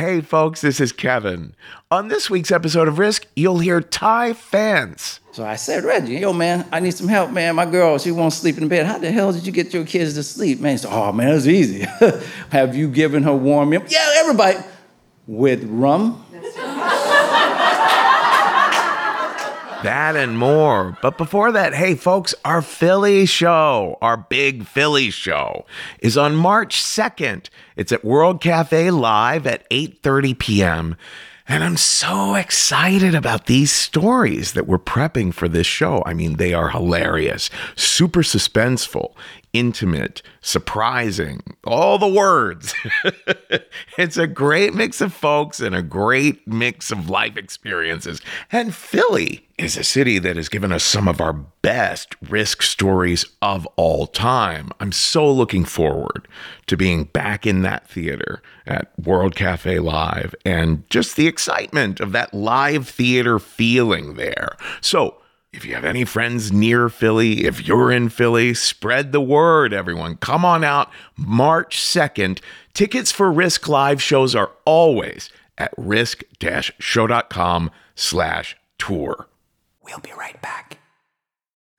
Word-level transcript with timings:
Hey, 0.00 0.22
folks, 0.22 0.62
this 0.62 0.80
is 0.80 0.92
Kevin. 0.92 1.54
On 1.90 2.08
this 2.08 2.30
week's 2.30 2.50
episode 2.50 2.88
of 2.88 2.98
Risk, 2.98 3.26
you'll 3.36 3.58
hear 3.58 3.82
Ty 3.82 4.32
Fans. 4.32 5.20
So 5.32 5.44
I 5.44 5.56
said, 5.56 5.84
Reggie, 5.84 6.14
yo, 6.14 6.32
man, 6.32 6.66
I 6.72 6.80
need 6.80 6.92
some 6.92 7.06
help, 7.06 7.32
man. 7.32 7.54
My 7.56 7.66
girl, 7.66 7.98
she 7.98 8.10
won't 8.10 8.32
sleep 8.32 8.56
in 8.56 8.66
bed. 8.66 8.86
How 8.86 8.96
the 8.96 9.10
hell 9.10 9.30
did 9.30 9.46
you 9.46 9.52
get 9.52 9.74
your 9.74 9.84
kids 9.84 10.14
to 10.14 10.22
sleep, 10.22 10.58
man? 10.58 10.72
He 10.72 10.78
said, 10.78 10.90
oh, 10.90 11.12
man, 11.12 11.36
it's 11.36 11.46
easy. 11.46 11.80
Have 12.50 12.74
you 12.74 12.88
given 12.88 13.24
her 13.24 13.34
warm 13.34 13.68
milk? 13.68 13.90
Yeah, 13.90 14.10
everybody. 14.16 14.56
With 15.26 15.64
rum? 15.64 16.24
That 19.82 20.14
and 20.14 20.36
more. 20.36 20.98
But 21.00 21.16
before 21.16 21.52
that, 21.52 21.72
hey 21.72 21.94
folks, 21.94 22.34
our 22.44 22.60
Philly 22.60 23.24
show, 23.24 23.96
our 24.02 24.18
big 24.18 24.66
Philly 24.66 25.10
show 25.10 25.64
is 26.00 26.18
on 26.18 26.34
March 26.36 26.76
2nd. 26.82 27.48
It's 27.76 27.90
at 27.90 28.04
World 28.04 28.42
Cafe 28.42 28.90
Live 28.90 29.46
at 29.46 29.68
8:30 29.70 30.38
p.m. 30.38 30.96
And 31.48 31.64
I'm 31.64 31.78
so 31.78 32.34
excited 32.36 33.14
about 33.14 33.46
these 33.46 33.72
stories 33.72 34.52
that 34.52 34.68
we're 34.68 34.78
prepping 34.78 35.34
for 35.34 35.48
this 35.48 35.66
show. 35.66 36.02
I 36.06 36.14
mean, 36.14 36.36
they 36.36 36.54
are 36.54 36.68
hilarious, 36.68 37.50
super 37.74 38.20
suspenseful, 38.20 39.14
intimate, 39.52 40.22
surprising, 40.40 41.42
all 41.64 41.98
the 41.98 42.08
words. 42.08 42.74
it's 43.98 44.16
a 44.16 44.26
great 44.26 44.74
mix 44.74 45.00
of 45.00 45.12
folks 45.12 45.60
and 45.60 45.74
a 45.74 45.82
great 45.82 46.46
mix 46.46 46.90
of 46.90 47.10
life 47.10 47.36
experiences. 47.36 48.20
And 48.52 48.74
Philly 48.74 49.48
is 49.58 49.76
a 49.76 49.84
city 49.84 50.18
that 50.18 50.36
has 50.36 50.48
given 50.48 50.72
us 50.72 50.82
some 50.82 51.06
of 51.06 51.20
our 51.20 51.32
best 51.32 52.16
risk 52.28 52.62
stories 52.62 53.26
of 53.42 53.66
all 53.76 54.06
time. 54.06 54.70
I'm 54.80 54.92
so 54.92 55.30
looking 55.30 55.64
forward 55.64 56.26
to 56.66 56.76
being 56.76 57.04
back 57.04 57.46
in 57.46 57.62
that 57.62 57.86
theater 57.88 58.42
at 58.66 58.90
World 58.98 59.36
Cafe 59.36 59.78
Live 59.78 60.34
and 60.44 60.88
just 60.88 61.16
the 61.16 61.26
excitement 61.26 62.00
of 62.00 62.12
that 62.12 62.32
live 62.32 62.88
theater 62.88 63.38
feeling 63.38 64.14
there. 64.14 64.56
So, 64.80 65.19
if 65.52 65.64
you 65.64 65.74
have 65.74 65.84
any 65.84 66.04
friends 66.04 66.52
near 66.52 66.88
Philly, 66.88 67.44
if 67.44 67.66
you're 67.66 67.90
in 67.90 68.08
Philly, 68.08 68.54
spread 68.54 69.12
the 69.12 69.20
word, 69.20 69.72
everyone. 69.72 70.16
Come 70.16 70.44
on 70.44 70.62
out 70.62 70.90
March 71.16 71.78
2nd. 71.78 72.40
Tickets 72.72 73.10
for 73.10 73.32
Risk 73.32 73.68
Live 73.68 74.00
shows 74.00 74.34
are 74.34 74.52
always 74.64 75.30
at 75.58 75.72
risk-show.com 75.76 77.70
slash 77.94 78.56
tour. 78.78 79.28
We'll 79.84 79.98
be 79.98 80.12
right 80.16 80.40
back. 80.40 80.79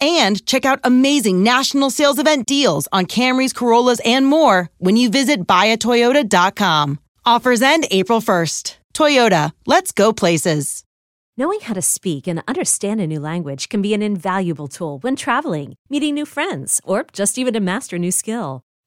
and 0.00 0.44
check 0.46 0.64
out 0.64 0.80
amazing 0.84 1.42
national 1.42 1.90
sales 1.90 2.18
event 2.18 2.46
deals 2.46 2.88
on 2.92 3.06
Camrys, 3.06 3.54
Corollas, 3.54 4.00
and 4.04 4.26
more 4.26 4.70
when 4.78 4.96
you 4.96 5.10
visit 5.10 5.46
buyatoyota.com. 5.46 6.98
Offers 7.24 7.62
end 7.62 7.86
April 7.90 8.20
1st. 8.20 8.76
Toyota, 8.94 9.52
let's 9.66 9.92
go 9.92 10.12
places. 10.12 10.84
Knowing 11.36 11.60
how 11.60 11.74
to 11.74 11.82
speak 11.82 12.26
and 12.26 12.42
understand 12.48 13.00
a 13.00 13.06
new 13.06 13.20
language 13.20 13.68
can 13.68 13.80
be 13.80 13.94
an 13.94 14.02
invaluable 14.02 14.68
tool 14.68 14.98
when 14.98 15.16
traveling, 15.16 15.74
meeting 15.88 16.14
new 16.14 16.26
friends, 16.26 16.80
or 16.84 17.06
just 17.12 17.38
even 17.38 17.54
to 17.54 17.60
master 17.60 17.96
a 17.96 17.98
new 17.98 18.10
skill. 18.10 18.62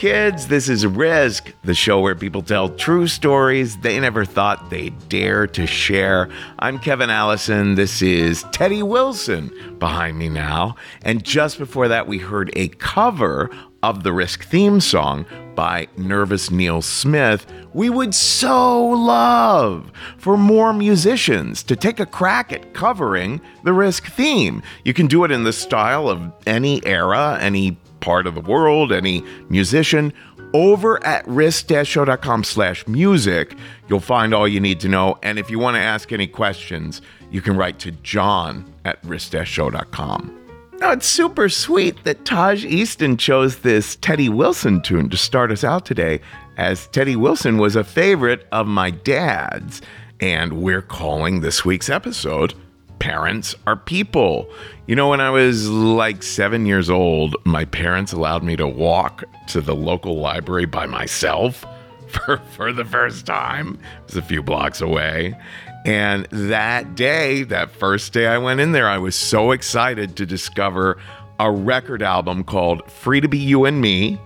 Kids. 0.00 0.46
This 0.46 0.70
is 0.70 0.86
Risk, 0.86 1.52
the 1.62 1.74
show 1.74 2.00
where 2.00 2.14
people 2.14 2.40
tell 2.40 2.70
true 2.70 3.06
stories 3.06 3.76
they 3.76 4.00
never 4.00 4.24
thought 4.24 4.70
they'd 4.70 4.98
dare 5.10 5.46
to 5.48 5.66
share. 5.66 6.30
I'm 6.58 6.78
Kevin 6.78 7.10
Allison. 7.10 7.74
This 7.74 8.00
is 8.00 8.44
Teddy 8.44 8.82
Wilson 8.82 9.76
behind 9.78 10.18
me 10.18 10.30
now. 10.30 10.76
And 11.02 11.22
just 11.22 11.58
before 11.58 11.86
that, 11.88 12.06
we 12.06 12.16
heard 12.16 12.50
a 12.56 12.68
cover 12.68 13.50
of 13.82 14.02
the 14.02 14.12
Risk 14.14 14.44
theme 14.44 14.80
song 14.80 15.26
by 15.54 15.88
Nervous 15.98 16.50
Neil 16.50 16.80
Smith. 16.80 17.46
We 17.74 17.90
would 17.90 18.14
so 18.14 18.82
love 18.82 19.92
for 20.16 20.38
more 20.38 20.72
musicians 20.72 21.62
to 21.64 21.76
take 21.76 22.00
a 22.00 22.06
crack 22.06 22.52
at 22.52 22.72
covering 22.72 23.40
the 23.64 23.74
Risk 23.74 24.06
theme. 24.06 24.62
You 24.84 24.94
can 24.94 25.06
do 25.06 25.24
it 25.24 25.30
in 25.30 25.44
the 25.44 25.52
style 25.52 26.08
of 26.08 26.32
any 26.46 26.84
era, 26.86 27.38
any 27.40 27.72
part 28.00 28.26
of 28.26 28.34
the 28.34 28.40
world, 28.40 28.92
any 28.92 29.24
musician, 29.48 30.12
over 30.52 31.04
at 31.06 31.26
risk-show.com 31.28 32.44
slash 32.44 32.86
music, 32.88 33.56
you'll 33.88 34.00
find 34.00 34.34
all 34.34 34.48
you 34.48 34.60
need 34.60 34.80
to 34.80 34.88
know. 34.88 35.18
And 35.22 35.38
if 35.38 35.50
you 35.50 35.58
want 35.58 35.76
to 35.76 35.80
ask 35.80 36.12
any 36.12 36.26
questions, 36.26 37.02
you 37.30 37.40
can 37.40 37.56
write 37.56 37.78
to 37.80 37.92
john 37.92 38.72
at 38.84 38.98
risk-show.com. 39.04 40.36
Now, 40.80 40.92
it's 40.92 41.06
super 41.06 41.50
sweet 41.50 42.02
that 42.04 42.24
Taj 42.24 42.64
Easton 42.64 43.18
chose 43.18 43.58
this 43.58 43.96
Teddy 43.96 44.30
Wilson 44.30 44.80
tune 44.80 45.10
to 45.10 45.16
start 45.16 45.52
us 45.52 45.62
out 45.62 45.84
today, 45.84 46.20
as 46.56 46.86
Teddy 46.88 47.16
Wilson 47.16 47.58
was 47.58 47.76
a 47.76 47.84
favorite 47.84 48.46
of 48.50 48.66
my 48.66 48.90
dad's. 48.90 49.82
And 50.20 50.62
we're 50.62 50.82
calling 50.82 51.40
this 51.40 51.64
week's 51.64 51.90
episode 51.90 52.54
Parents 53.00 53.56
Are 53.66 53.76
People. 53.76 54.48
You 54.86 54.94
know, 54.94 55.08
when 55.08 55.20
I 55.20 55.30
was 55.30 55.68
like 55.68 56.22
seven 56.22 56.66
years 56.66 56.88
old, 56.88 57.34
my 57.44 57.64
parents 57.64 58.12
allowed 58.12 58.44
me 58.44 58.54
to 58.56 58.68
walk 58.68 59.24
to 59.48 59.60
the 59.60 59.74
local 59.74 60.20
library 60.20 60.66
by 60.66 60.86
myself 60.86 61.64
for, 62.08 62.38
for 62.52 62.72
the 62.72 62.84
first 62.84 63.26
time. 63.26 63.78
It 64.02 64.06
was 64.06 64.16
a 64.16 64.22
few 64.22 64.42
blocks 64.42 64.80
away. 64.80 65.36
And 65.84 66.26
that 66.30 66.94
day, 66.94 67.42
that 67.44 67.70
first 67.70 68.12
day 68.12 68.26
I 68.26 68.38
went 68.38 68.60
in 68.60 68.72
there, 68.72 68.88
I 68.88 68.98
was 68.98 69.16
so 69.16 69.50
excited 69.50 70.14
to 70.16 70.26
discover 70.26 70.98
a 71.38 71.50
record 71.50 72.02
album 72.02 72.44
called 72.44 72.88
Free 72.90 73.20
to 73.22 73.28
Be 73.28 73.38
You 73.38 73.64
and 73.64 73.80
Me. 73.80 74.20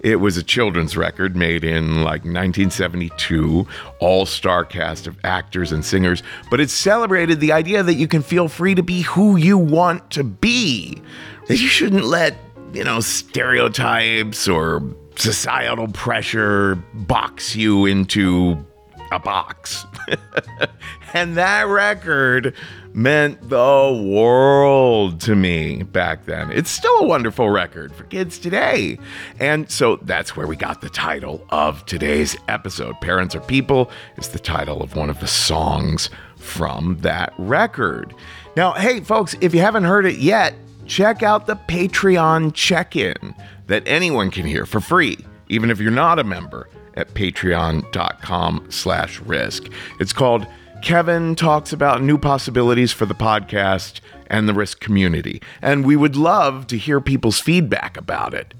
It 0.00 0.16
was 0.16 0.36
a 0.36 0.42
children's 0.42 0.96
record 0.96 1.36
made 1.36 1.64
in 1.64 2.02
like 2.02 2.22
1972, 2.24 3.66
all 4.00 4.26
star 4.26 4.64
cast 4.64 5.06
of 5.06 5.16
actors 5.24 5.72
and 5.72 5.84
singers, 5.84 6.22
but 6.50 6.60
it 6.60 6.70
celebrated 6.70 7.40
the 7.40 7.52
idea 7.52 7.82
that 7.82 7.94
you 7.94 8.06
can 8.06 8.22
feel 8.22 8.48
free 8.48 8.74
to 8.74 8.82
be 8.82 9.02
who 9.02 9.36
you 9.36 9.58
want 9.58 10.10
to 10.10 10.22
be. 10.22 11.02
That 11.48 11.58
you 11.58 11.68
shouldn't 11.68 12.04
let, 12.04 12.36
you 12.72 12.84
know, 12.84 13.00
stereotypes 13.00 14.46
or 14.46 14.82
societal 15.16 15.88
pressure 15.88 16.76
box 16.94 17.56
you 17.56 17.86
into 17.86 18.64
a 19.10 19.18
box. 19.18 19.84
and 21.14 21.36
that 21.36 21.66
record 21.66 22.54
meant 22.94 23.48
the 23.48 24.04
world 24.04 25.20
to 25.20 25.36
me 25.36 25.82
back 25.82 26.24
then. 26.24 26.50
It's 26.50 26.70
still 26.70 26.98
a 26.98 27.06
wonderful 27.06 27.50
record 27.50 27.94
for 27.94 28.04
kids 28.04 28.38
today. 28.38 28.98
And 29.38 29.70
so 29.70 29.96
that's 29.96 30.36
where 30.36 30.46
we 30.46 30.56
got 30.56 30.80
the 30.80 30.88
title 30.88 31.44
of 31.50 31.84
today's 31.86 32.36
episode. 32.48 33.00
Parents 33.00 33.34
Are 33.34 33.40
People 33.40 33.90
is 34.16 34.28
the 34.28 34.38
title 34.38 34.82
of 34.82 34.96
one 34.96 35.10
of 35.10 35.20
the 35.20 35.26
songs 35.26 36.10
from 36.36 36.98
that 37.00 37.32
record. 37.38 38.14
Now, 38.56 38.72
hey, 38.72 39.00
folks, 39.00 39.36
if 39.40 39.54
you 39.54 39.60
haven't 39.60 39.84
heard 39.84 40.06
it 40.06 40.18
yet, 40.18 40.54
check 40.86 41.22
out 41.22 41.46
the 41.46 41.56
Patreon 41.56 42.54
check 42.54 42.96
in 42.96 43.34
that 43.66 43.82
anyone 43.86 44.30
can 44.30 44.46
hear 44.46 44.66
for 44.66 44.80
free, 44.80 45.18
even 45.48 45.70
if 45.70 45.78
you're 45.78 45.90
not 45.90 46.18
a 46.18 46.24
member 46.24 46.68
at 46.98 47.14
patreon.com 47.14 48.66
slash 48.68 49.20
risk. 49.20 49.68
It's 50.00 50.12
called 50.12 50.46
Kevin 50.82 51.34
Talks 51.34 51.72
About 51.72 52.02
New 52.02 52.18
Possibilities 52.18 52.92
for 52.92 53.06
the 53.06 53.14
Podcast 53.14 54.00
and 54.26 54.48
the 54.48 54.54
Risk 54.54 54.80
Community. 54.80 55.40
And 55.62 55.86
we 55.86 55.96
would 55.96 56.16
love 56.16 56.66
to 56.68 56.76
hear 56.76 57.00
people's 57.00 57.40
feedback 57.40 57.96
about 57.96 58.34
it. 58.34 58.52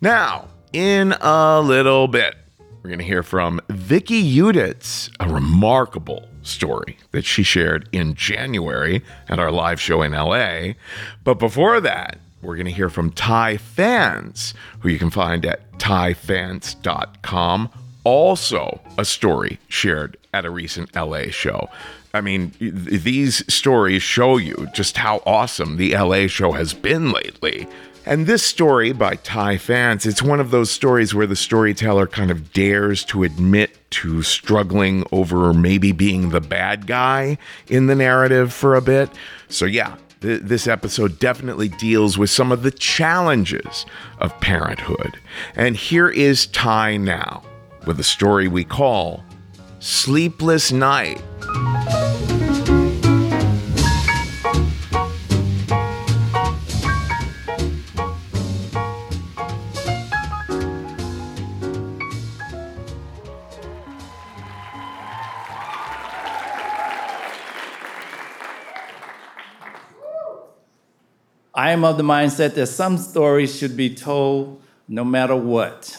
Now, 0.00 0.48
in 0.72 1.12
a 1.20 1.60
little 1.60 2.08
bit, 2.08 2.36
we're 2.82 2.90
going 2.90 2.98
to 3.00 3.04
hear 3.04 3.22
from 3.22 3.60
Vicky 3.68 4.22
Uditz, 4.36 5.10
a 5.18 5.32
remarkable 5.32 6.28
story 6.42 6.96
that 7.10 7.24
she 7.24 7.42
shared 7.42 7.88
in 7.92 8.14
January 8.14 9.02
at 9.28 9.38
our 9.38 9.50
live 9.50 9.80
show 9.80 10.02
in 10.02 10.12
LA. 10.12 10.74
But 11.24 11.38
before 11.38 11.80
that, 11.80 12.18
we're 12.42 12.56
going 12.56 12.66
to 12.66 12.72
hear 12.72 12.90
from 12.90 13.10
Ty 13.10 13.56
Fans, 13.56 14.54
who 14.80 14.88
you 14.88 14.98
can 14.98 15.10
find 15.10 15.44
at 15.44 15.72
tyfans.com. 15.78 17.70
Also, 18.04 18.80
a 18.96 19.04
story 19.04 19.58
shared 19.68 20.16
at 20.32 20.44
a 20.44 20.50
recent 20.50 20.94
LA 20.94 21.24
show. 21.30 21.68
I 22.14 22.20
mean, 22.20 22.52
these 22.58 23.52
stories 23.52 24.02
show 24.02 24.38
you 24.38 24.68
just 24.72 24.96
how 24.96 25.22
awesome 25.26 25.76
the 25.76 25.94
LA 25.94 26.26
show 26.26 26.52
has 26.52 26.72
been 26.72 27.12
lately. 27.12 27.68
And 28.06 28.26
this 28.26 28.42
story 28.42 28.92
by 28.92 29.16
Ty 29.16 29.58
Fans, 29.58 30.06
it's 30.06 30.22
one 30.22 30.40
of 30.40 30.50
those 30.50 30.70
stories 30.70 31.14
where 31.14 31.26
the 31.26 31.36
storyteller 31.36 32.06
kind 32.06 32.30
of 32.30 32.54
dares 32.54 33.04
to 33.06 33.22
admit 33.22 33.76
to 33.90 34.22
struggling 34.22 35.04
over 35.12 35.52
maybe 35.52 35.92
being 35.92 36.30
the 36.30 36.40
bad 36.40 36.86
guy 36.86 37.36
in 37.66 37.86
the 37.86 37.94
narrative 37.94 38.52
for 38.54 38.74
a 38.74 38.80
bit. 38.80 39.10
So, 39.50 39.66
yeah, 39.66 39.96
th- 40.20 40.42
this 40.42 40.66
episode 40.66 41.18
definitely 41.18 41.68
deals 41.68 42.18
with 42.18 42.30
some 42.30 42.52
of 42.52 42.62
the 42.62 42.70
challenges 42.70 43.86
of 44.18 44.38
parenthood. 44.40 45.18
And 45.54 45.76
here 45.76 46.08
is 46.08 46.46
Ty 46.46 46.96
now 46.98 47.42
with 47.86 48.00
a 48.00 48.04
story 48.04 48.48
we 48.48 48.64
call 48.64 49.24
Sleepless 49.80 50.72
Night. 50.72 51.22
I 71.68 71.72
am 71.72 71.84
of 71.84 71.98
the 71.98 72.02
mindset 72.02 72.54
that 72.54 72.68
some 72.68 72.96
stories 72.96 73.54
should 73.54 73.76
be 73.76 73.94
told 73.94 74.62
no 74.88 75.04
matter 75.04 75.36
what. 75.36 75.98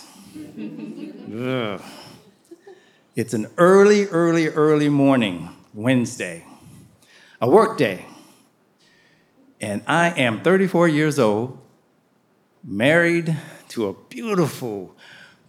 It's 3.16 3.36
an 3.36 3.46
early, 3.56 4.08
early, 4.08 4.48
early 4.48 4.90
morning, 4.90 5.50
Wednesday, 5.76 6.44
a 7.40 7.48
work 7.48 7.78
day. 7.78 8.08
And 9.62 9.84
I 9.86 10.10
am 10.20 10.42
34 10.42 10.88
years 10.88 11.20
old, 11.20 11.60
married 12.64 13.38
to 13.68 13.90
a 13.90 13.94
beautiful, 13.94 14.96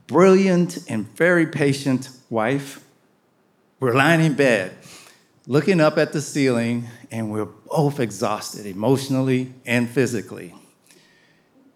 brilliant, 0.06 0.81
and 0.87 1.08
very 1.16 1.46
patient 1.46 2.11
wife. 2.28 2.84
We're 3.78 3.94
lying 3.94 4.20
in 4.20 4.34
bed, 4.34 4.76
looking 5.50 5.81
up 5.81 5.99
at 5.99 6.12
the 6.12 6.20
ceiling, 6.20 6.87
and 7.11 7.29
we're 7.29 7.44
both 7.44 7.99
exhausted 7.99 8.67
emotionally 8.67 9.52
and 9.67 9.91
physically. 9.91 10.55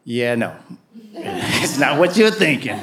Yeah, 0.04 0.36
no, 0.36 0.54
it's 1.12 1.76
not 1.76 1.98
what 1.98 2.16
you're 2.16 2.30
thinking. 2.30 2.78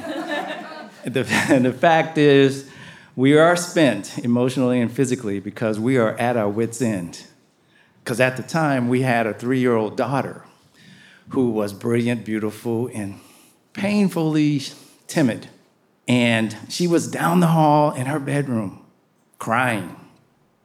The, 1.06 1.24
the 1.64 1.72
fact 1.72 2.18
is, 2.18 2.70
we 3.16 3.38
are 3.38 3.56
spent 3.56 4.18
emotionally 4.18 4.82
and 4.82 4.92
physically 4.92 5.40
because 5.40 5.80
we 5.80 5.96
are 5.96 6.14
at 6.18 6.36
our 6.36 6.50
wits' 6.50 6.82
end. 6.82 7.26
Because 8.04 8.20
at 8.20 8.36
the 8.36 8.44
time, 8.44 8.90
we 8.90 9.02
had 9.02 9.26
a 9.26 9.34
three 9.34 9.60
year 9.60 9.78
old 9.78 9.96
daughter 9.96 10.44
who 11.30 11.52
was 11.52 11.72
brilliant, 11.72 12.26
beautiful, 12.26 12.90
and 12.94 13.22
painfully 13.72 14.62
timid. 15.08 15.48
And 16.06 16.58
she 16.68 16.86
was 16.86 17.08
down 17.08 17.40
the 17.40 17.48
hall 17.48 17.94
in 17.94 18.08
her 18.08 18.20
bedroom 18.20 18.86
crying 19.40 19.96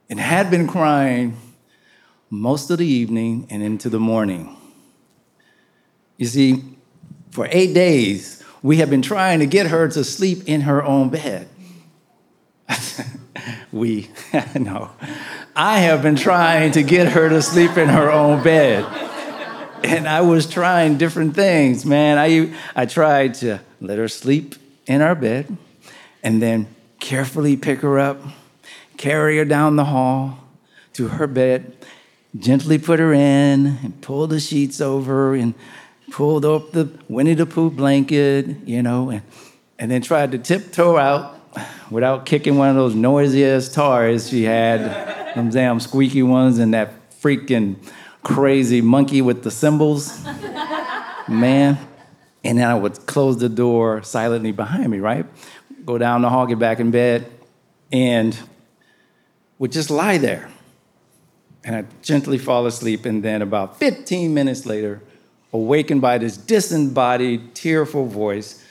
and 0.09 0.19
had 0.19 0.49
been 0.49 0.67
crying 0.67 1.37
most 2.29 2.69
of 2.69 2.77
the 2.77 2.85
evening 2.85 3.47
and 3.49 3.63
into 3.63 3.89
the 3.89 3.99
morning. 3.99 4.55
You 6.17 6.25
see, 6.25 6.63
for 7.31 7.47
eight 7.51 7.73
days, 7.73 8.43
we 8.61 8.77
have 8.77 8.89
been 8.89 9.01
trying 9.01 9.39
to 9.39 9.45
get 9.45 9.67
her 9.67 9.87
to 9.87 10.03
sleep 10.03 10.47
in 10.47 10.61
her 10.61 10.83
own 10.83 11.09
bed. 11.09 11.47
we, 13.71 14.09
no. 14.55 14.91
I 15.55 15.79
have 15.79 16.01
been 16.01 16.15
trying 16.15 16.71
to 16.73 16.83
get 16.83 17.09
her 17.09 17.29
to 17.29 17.41
sleep 17.41 17.77
in 17.77 17.89
her 17.89 18.11
own 18.11 18.43
bed. 18.43 18.85
And 19.83 20.07
I 20.07 20.21
was 20.21 20.49
trying 20.49 20.97
different 20.97 21.35
things, 21.35 21.85
man. 21.85 22.17
I, 22.17 22.53
I 22.75 22.85
tried 22.85 23.35
to 23.35 23.59
let 23.79 23.97
her 23.99 24.07
sleep 24.07 24.55
in 24.87 25.01
our 25.01 25.15
bed 25.15 25.55
and 26.23 26.41
then 26.41 26.67
carefully 26.99 27.55
pick 27.55 27.81
her 27.81 27.99
up, 27.99 28.19
carry 28.97 29.37
her 29.37 29.45
down 29.45 29.75
the 29.75 29.85
hall 29.85 30.39
to 30.93 31.07
her 31.07 31.27
bed, 31.27 31.77
gently 32.37 32.77
put 32.77 32.99
her 32.99 33.13
in, 33.13 33.77
and 33.83 34.01
pull 34.01 34.27
the 34.27 34.39
sheets 34.39 34.81
over, 34.81 35.35
and 35.35 35.53
pulled 36.11 36.45
up 36.45 36.71
the 36.71 36.89
Winnie 37.07 37.33
the 37.33 37.45
Pooh 37.45 37.69
blanket, 37.69 38.47
you 38.65 38.81
know, 38.81 39.09
and, 39.09 39.21
and 39.77 39.91
then 39.91 40.01
tried 40.01 40.31
to 40.31 40.37
tiptoe 40.37 40.97
out 40.97 41.39
without 41.91 42.25
kicking 42.25 42.57
one 42.57 42.69
of 42.69 42.75
those 42.75 42.95
noisiest 42.95 43.73
toys 43.73 44.29
she 44.29 44.43
had, 44.43 45.35
them 45.35 45.49
damn 45.49 45.79
squeaky 45.79 46.23
ones, 46.23 46.59
and 46.59 46.73
that 46.73 46.91
freaking 47.21 47.75
crazy 48.23 48.81
monkey 48.81 49.21
with 49.21 49.43
the 49.43 49.51
cymbals. 49.51 50.23
Man. 51.27 51.77
And 52.43 52.59
then 52.59 52.69
I 52.69 52.75
would 52.75 53.05
close 53.05 53.37
the 53.37 53.49
door 53.49 54.03
silently 54.03 54.53
behind 54.53 54.89
me, 54.89 54.99
right? 54.99 55.25
Go 55.85 55.97
down 55.97 56.21
the 56.21 56.29
hall, 56.29 56.45
get 56.45 56.59
back 56.59 56.79
in 56.79 56.91
bed, 56.91 57.29
and 57.91 58.37
would 59.59 59.71
just 59.71 59.89
lie 59.89 60.17
there. 60.17 60.49
And 61.63 61.75
I'd 61.75 62.03
gently 62.03 62.37
fall 62.37 62.65
asleep, 62.65 63.05
and 63.05 63.23
then 63.23 63.41
about 63.41 63.77
15 63.77 64.33
minutes 64.33 64.65
later, 64.65 65.01
awakened 65.51 66.01
by 66.01 66.17
this 66.17 66.37
disembodied, 66.37 67.55
tearful 67.55 68.05
voice 68.05 68.63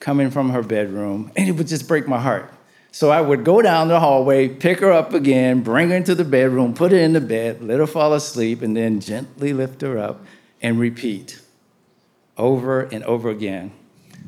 coming 0.00 0.30
from 0.30 0.50
her 0.50 0.62
bedroom, 0.62 1.32
and 1.36 1.48
it 1.48 1.52
would 1.52 1.66
just 1.66 1.88
break 1.88 2.06
my 2.06 2.20
heart. 2.20 2.52
So 2.90 3.10
I 3.10 3.20
would 3.20 3.44
go 3.44 3.60
down 3.60 3.88
the 3.88 4.00
hallway, 4.00 4.48
pick 4.48 4.80
her 4.80 4.90
up 4.90 5.12
again, 5.12 5.62
bring 5.62 5.90
her 5.90 5.96
into 5.96 6.14
the 6.14 6.24
bedroom, 6.24 6.74
put 6.74 6.92
her 6.92 6.98
in 6.98 7.12
the 7.12 7.20
bed, 7.20 7.62
let 7.62 7.80
her 7.80 7.86
fall 7.86 8.14
asleep, 8.14 8.62
and 8.62 8.76
then 8.76 9.00
gently 9.00 9.52
lift 9.52 9.82
her 9.82 9.98
up 9.98 10.24
and 10.62 10.80
repeat 10.80 11.40
over 12.36 12.82
and 12.82 13.04
over 13.04 13.28
again 13.28 13.72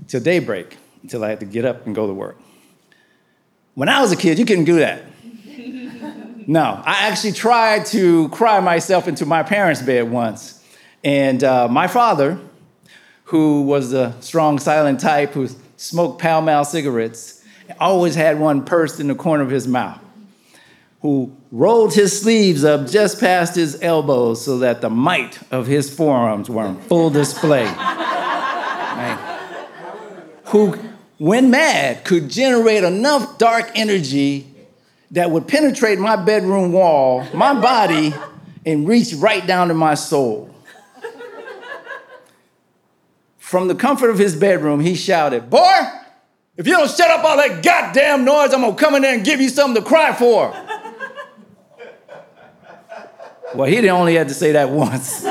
till 0.09 0.21
daybreak, 0.21 0.77
until 1.03 1.25
I 1.25 1.31
had 1.31 1.41
to 1.41 1.47
get 1.47 1.65
up 1.65 1.87
and 1.87 1.95
go 1.95 2.07
to 2.07 2.13
work. 2.13 2.39
When 3.75 3.89
I 3.89 4.01
was 4.03 4.13
a 4.13 4.17
kid, 4.17 4.39
you 4.39 4.45
couldn't 4.45 4.65
do 4.65 4.81
that. 4.81 5.03
No, 6.51 6.83
I 6.85 7.07
actually 7.07 7.31
tried 7.31 7.87
to 7.87 8.29
cry 8.31 8.59
myself 8.59 9.07
into 9.07 9.25
my 9.25 9.45
parents' 9.45 9.83
bed 9.83 10.11
once. 10.11 10.61
And 11.05 11.45
uh, 11.45 11.69
my 11.69 11.87
father, 11.87 12.41
who 13.27 13.63
was 13.63 13.93
the 13.93 14.19
strong, 14.21 14.59
silent 14.59 14.99
type 14.99 15.31
who 15.31 15.49
smoked 15.77 16.21
Pall 16.21 16.43
Mall 16.43 16.65
cigarettes, 16.65 17.45
always 17.79 18.17
had 18.17 18.41
one 18.41 18.65
pursed 18.65 18.99
in 18.99 19.07
the 19.07 19.15
corner 19.15 19.45
of 19.45 19.51
his 19.51 19.69
mouth, 19.69 20.01
who 21.03 21.33
rolled 21.53 21.95
his 21.95 22.21
sleeves 22.21 22.65
up 22.65 22.89
just 22.89 23.21
past 23.21 23.55
his 23.55 23.81
elbows 23.81 24.45
so 24.45 24.59
that 24.59 24.81
the 24.81 24.91
might 24.91 25.39
of 25.53 25.69
his 25.69 25.89
forearms 25.89 26.51
were 26.51 26.65
on 26.65 26.81
full 26.83 27.11
display. 27.11 27.73
Right? 29.01 29.19
Who, 30.47 30.73
when 31.17 31.51
mad, 31.51 32.05
could 32.05 32.29
generate 32.29 32.83
enough 32.83 33.39
dark 33.39 33.71
energy 33.77 34.50
that 35.13 35.31
would 35.31 35.49
penetrate 35.49 35.99
my 35.99 36.17
bedroom 36.17 36.73
wall, 36.73 37.27
my 37.35 37.59
body, 37.61 38.15
and 38.65 38.87
reach 38.87 39.13
right 39.15 39.47
down 39.47 39.69
to 39.69 39.75
my 39.75 39.95
soul. 39.95 40.55
From 43.39 43.67
the 43.67 43.75
comfort 43.75 44.11
of 44.11 44.19
his 44.19 44.37
bedroom, 44.37 44.79
he 44.79 44.95
shouted, 44.95 45.51
Boy, 45.51 45.81
if 46.57 46.67
you 46.67 46.75
don't 46.75 46.91
shut 46.91 47.11
up 47.11 47.25
all 47.25 47.37
that 47.37 47.65
goddamn 47.65 48.25
noise, 48.25 48.53
I'm 48.53 48.61
gonna 48.61 48.77
come 48.77 48.95
in 48.95 49.03
there 49.03 49.15
and 49.15 49.25
give 49.25 49.41
you 49.41 49.49
something 49.49 49.83
to 49.83 49.89
cry 49.89 50.13
for. 50.15 50.55
well, 53.55 53.69
he 53.69 53.89
only 53.89 54.15
had 54.15 54.29
to 54.29 54.35
say 54.35 54.53
that 54.53 54.71
once. 54.71 55.23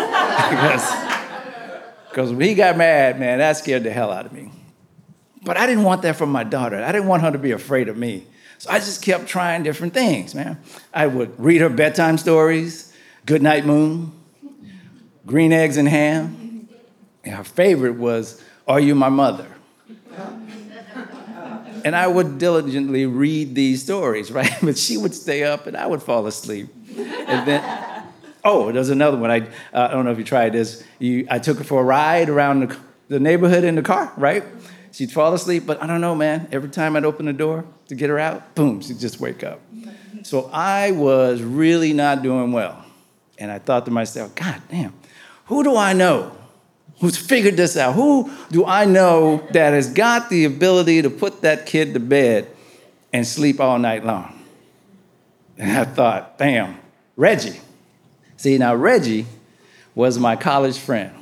Because 2.10 2.32
when 2.32 2.42
he 2.42 2.56
got 2.56 2.76
mad, 2.76 3.20
man, 3.20 3.40
that 3.40 3.56
scared 3.56 3.84
the 3.84 3.92
hell 3.92 4.12
out 4.12 4.26
of 4.26 4.34
me. 4.34 4.52
But 5.44 5.56
I 5.56 5.66
didn't 5.66 5.86
want 5.86 6.02
that 6.02 6.18
from 6.18 6.32
my 6.32 6.44
daughter. 6.44 6.84
I 6.84 6.92
didn't 6.92 7.08
want 7.08 7.22
her 7.22 7.32
to 7.32 7.38
be 7.38 7.52
afraid 7.52 7.88
of 7.88 7.96
me. 7.96 8.26
So 8.60 8.70
I 8.70 8.80
just 8.80 9.02
kept 9.02 9.28
trying 9.28 9.64
different 9.64 9.94
things, 9.94 10.36
man. 10.36 10.60
I 10.94 11.08
would 11.08 11.40
read 11.40 11.62
her 11.62 11.70
bedtime 11.70 12.18
stories, 12.18 12.94
Good 13.26 13.42
Night 13.42 13.66
Moon, 13.66 14.12
Green 15.26 15.54
Eggs 15.54 15.78
and 15.78 15.88
Ham. 15.88 16.68
And 17.24 17.36
her 17.36 17.46
favorite 17.46 17.96
was 17.96 18.44
Are 18.68 18.80
You 18.80 18.96
My 18.96 19.08
Mother? 19.08 19.48
And 21.86 21.96
I 21.96 22.06
would 22.06 22.38
diligently 22.38 23.06
read 23.06 23.56
these 23.56 23.82
stories, 23.82 24.30
right? 24.34 24.54
But 24.62 24.78
she 24.78 24.98
would 24.98 25.16
stay 25.16 25.46
up 25.46 25.66
and 25.66 25.78
I 25.78 25.88
would 25.88 26.04
fall 26.04 26.28
asleep. 26.28 26.68
And 26.98 27.48
then, 27.48 28.04
oh, 28.44 28.74
there's 28.74 28.90
another 28.90 29.16
one. 29.16 29.32
I, 29.32 29.40
uh, 29.74 29.88
I 29.90 29.92
don't 29.92 30.04
know 30.04 30.12
if 30.12 30.18
you 30.18 30.26
tried 30.26 30.52
this. 30.52 30.84
You, 31.00 31.26
I 31.32 31.40
took 31.40 31.60
her 31.60 31.64
for 31.64 31.80
a 31.80 31.86
ride 31.86 32.28
around 32.28 32.60
the, 32.60 32.78
the 33.08 33.20
neighborhood 33.22 33.64
in 33.64 33.76
the 33.76 33.82
car, 33.82 34.12
right? 34.18 34.44
She'd 35.00 35.14
fall 35.14 35.34
asleep, 35.34 35.66
but 35.66 35.82
I 35.82 35.88
don't 35.88 36.02
know, 36.02 36.14
man. 36.14 36.50
Every 36.52 36.68
time 36.68 36.98
I'd 36.98 37.06
open 37.06 37.26
the 37.26 37.32
door 37.32 37.64
to 37.88 37.96
get 37.96 38.10
her 38.10 38.20
out, 38.20 38.54
boom, 38.54 38.82
she'd 38.82 39.00
just 39.00 39.22
wake 39.22 39.46
up. 39.46 39.62
So 40.24 40.50
I 40.52 40.92
was 40.92 41.42
really 41.42 41.94
not 41.94 42.22
doing 42.22 42.52
well. 42.52 42.84
And 43.38 43.50
I 43.50 43.60
thought 43.60 43.86
to 43.86 43.92
myself, 43.92 44.36
God 44.36 44.62
damn, 44.68 44.94
who 45.46 45.64
do 45.64 45.78
I 45.78 45.94
know 45.94 46.36
who's 47.00 47.16
figured 47.16 47.56
this 47.56 47.78
out? 47.78 47.94
Who 47.94 48.30
do 48.52 48.66
I 48.66 48.84
know 48.84 49.48
that 49.54 49.72
has 49.72 49.90
got 49.90 50.30
the 50.30 50.44
ability 50.44 51.04
to 51.04 51.10
put 51.10 51.44
that 51.44 51.66
kid 51.66 51.94
to 51.94 52.02
bed 52.02 52.50
and 53.14 53.26
sleep 53.26 53.62
all 53.62 53.80
night 53.80 54.04
long? 54.04 54.38
And 55.58 55.72
I 55.72 55.86
thought, 55.86 56.38
bam, 56.38 56.78
Reggie. 57.16 57.62
See, 58.36 58.58
now 58.58 58.76
Reggie 58.76 59.28
was 59.96 60.20
my 60.20 60.36
college 60.36 60.78
friend. 60.78 61.16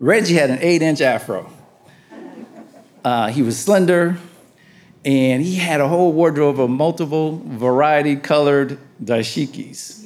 Reggie 0.00 0.34
had 0.34 0.50
an 0.50 0.58
eight 0.60 0.82
inch 0.82 1.00
afro. 1.00 1.48
Uh, 3.04 3.28
he 3.28 3.42
was 3.42 3.58
slender, 3.58 4.16
and 5.04 5.42
he 5.42 5.56
had 5.56 5.80
a 5.80 5.88
whole 5.88 6.12
wardrobe 6.12 6.60
of 6.60 6.70
multiple 6.70 7.42
variety 7.44 8.16
colored 8.16 8.78
dashikis. 9.02 9.98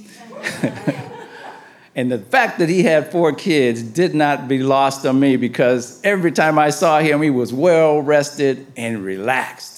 and 1.94 2.10
the 2.10 2.18
fact 2.18 2.58
that 2.58 2.68
he 2.68 2.82
had 2.82 3.12
four 3.12 3.34
kids 3.34 3.82
did 3.82 4.14
not 4.14 4.48
be 4.48 4.58
lost 4.58 5.04
on 5.04 5.20
me 5.20 5.36
because 5.36 6.00
every 6.04 6.32
time 6.32 6.58
I 6.58 6.70
saw 6.70 7.00
him, 7.00 7.20
he 7.20 7.30
was 7.30 7.52
well 7.52 8.00
rested 8.00 8.66
and 8.76 9.04
relaxed. 9.04 9.76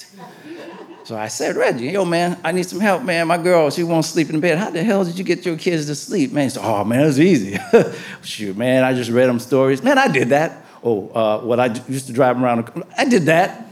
So 1.08 1.16
I 1.16 1.28
said, 1.28 1.56
Reggie, 1.56 1.86
yo, 1.86 2.04
man, 2.04 2.38
I 2.44 2.52
need 2.52 2.66
some 2.66 2.80
help, 2.80 3.02
man. 3.02 3.28
My 3.28 3.38
girl, 3.38 3.70
she 3.70 3.82
won't 3.82 4.04
sleep 4.04 4.28
in 4.28 4.40
bed. 4.40 4.58
How 4.58 4.68
the 4.68 4.84
hell 4.84 5.04
did 5.04 5.18
you 5.18 5.24
get 5.24 5.46
your 5.46 5.56
kids 5.56 5.86
to 5.86 5.94
sleep? 5.94 6.32
Man, 6.32 6.44
he 6.44 6.50
said, 6.50 6.62
oh, 6.62 6.84
man, 6.84 7.00
it 7.00 7.06
was 7.06 7.18
easy. 7.18 7.58
Shoot, 8.22 8.58
man, 8.58 8.84
I 8.84 8.92
just 8.92 9.10
read 9.10 9.26
them 9.26 9.38
stories. 9.38 9.82
Man, 9.82 9.96
I 9.96 10.08
did 10.08 10.28
that. 10.28 10.66
Oh, 10.82 11.08
uh, 11.08 11.44
well, 11.44 11.60
I 11.60 11.66
used 11.88 12.06
to 12.06 12.12
drive 12.12 12.40
around. 12.40 12.70
I 12.96 13.04
did 13.04 13.24
that. 13.24 13.66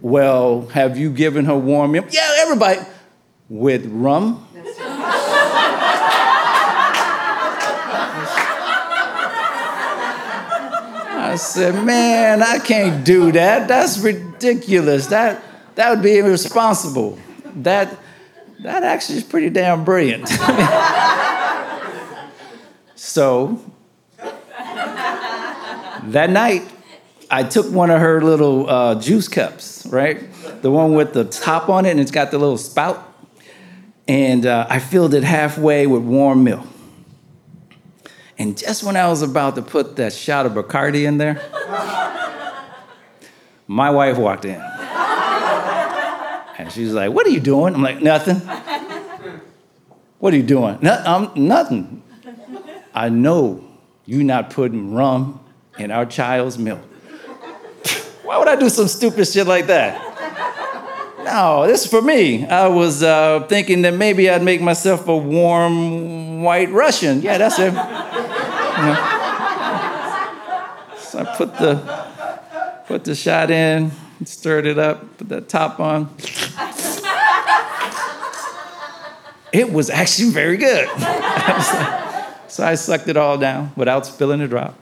Well, 0.00 0.66
have 0.68 0.98
you 0.98 1.10
given 1.10 1.44
her 1.46 1.56
warm 1.56 1.92
milk? 1.92 2.06
Yeah, 2.10 2.28
everybody. 2.38 2.80
With 3.48 3.86
rum? 3.86 4.46
I 11.32 11.36
said, 11.36 11.84
man, 11.84 12.42
I 12.42 12.58
can't 12.58 13.06
do 13.06 13.32
that. 13.32 13.66
That's 13.66 13.98
ridiculous. 13.98 15.06
That, 15.06 15.42
that 15.76 15.88
would 15.88 16.02
be 16.02 16.18
irresponsible. 16.18 17.18
That, 17.56 17.98
that 18.60 18.82
actually 18.82 19.18
is 19.18 19.24
pretty 19.24 19.48
damn 19.48 19.84
brilliant. 19.84 20.28
so 22.96 23.64
that 26.04 26.30
night, 26.30 26.68
I 27.30 27.44
took 27.44 27.70
one 27.72 27.90
of 27.90 28.00
her 28.00 28.22
little 28.22 28.68
uh, 28.68 28.94
juice 29.00 29.28
cups, 29.28 29.86
right? 29.86 30.20
The 30.62 30.70
one 30.70 30.94
with 30.94 31.12
the 31.12 31.24
top 31.24 31.68
on 31.68 31.86
it 31.86 31.90
and 31.90 32.00
it's 32.00 32.10
got 32.10 32.30
the 32.30 32.38
little 32.38 32.58
spout. 32.58 33.08
And 34.08 34.44
uh, 34.44 34.66
I 34.68 34.80
filled 34.80 35.14
it 35.14 35.24
halfway 35.24 35.86
with 35.86 36.02
warm 36.02 36.44
milk. 36.44 36.66
And 38.38 38.58
just 38.58 38.82
when 38.82 38.96
I 38.96 39.08
was 39.08 39.22
about 39.22 39.54
to 39.54 39.62
put 39.62 39.96
that 39.96 40.12
shot 40.12 40.46
of 40.46 40.52
Bacardi 40.52 41.06
in 41.06 41.18
there, 41.18 41.40
my 43.66 43.90
wife 43.90 44.18
walked 44.18 44.44
in. 44.44 44.60
And 46.58 46.70
she's 46.70 46.92
like, 46.92 47.12
What 47.12 47.26
are 47.26 47.30
you 47.30 47.40
doing? 47.40 47.74
I'm 47.74 47.82
like, 47.82 48.02
Nothing. 48.02 48.40
What 50.18 50.34
are 50.34 50.36
you 50.36 50.42
doing? 50.42 50.78
No, 50.82 50.92
I'm, 51.04 51.30
nothing. 51.34 52.02
I 52.94 53.08
know 53.08 53.64
you're 54.04 54.22
not 54.22 54.50
putting 54.50 54.94
rum 54.94 55.41
in 55.78 55.90
our 55.90 56.06
child's 56.06 56.58
milk. 56.58 56.80
Why 58.22 58.38
would 58.38 58.48
I 58.48 58.56
do 58.56 58.68
some 58.68 58.88
stupid 58.88 59.26
shit 59.26 59.46
like 59.46 59.66
that? 59.66 60.12
No, 61.24 61.66
this 61.66 61.84
is 61.84 61.90
for 61.90 62.02
me. 62.02 62.46
I 62.46 62.68
was 62.68 63.02
uh, 63.02 63.46
thinking 63.48 63.82
that 63.82 63.94
maybe 63.94 64.28
I'd 64.28 64.42
make 64.42 64.60
myself 64.60 65.08
a 65.08 65.16
warm 65.16 66.42
white 66.42 66.70
Russian. 66.70 67.22
Yeah, 67.22 67.38
that's 67.38 67.58
it. 67.58 67.72
So 70.98 71.18
I 71.18 71.36
put 71.36 71.54
the 71.58 71.74
put 72.86 73.04
the 73.04 73.14
shot 73.14 73.50
in, 73.50 73.92
stirred 74.24 74.66
it 74.66 74.78
up, 74.78 75.18
put 75.18 75.28
that 75.28 75.48
top 75.48 75.78
on. 75.78 76.08
It 79.52 79.70
was 79.70 79.90
actually 79.90 80.30
very 80.30 80.56
good. 80.56 80.88
so 82.48 82.64
I 82.64 82.74
sucked 82.74 83.08
it 83.08 83.18
all 83.18 83.36
down 83.36 83.72
without 83.76 84.06
spilling 84.06 84.40
a 84.40 84.48
drop. 84.48 84.81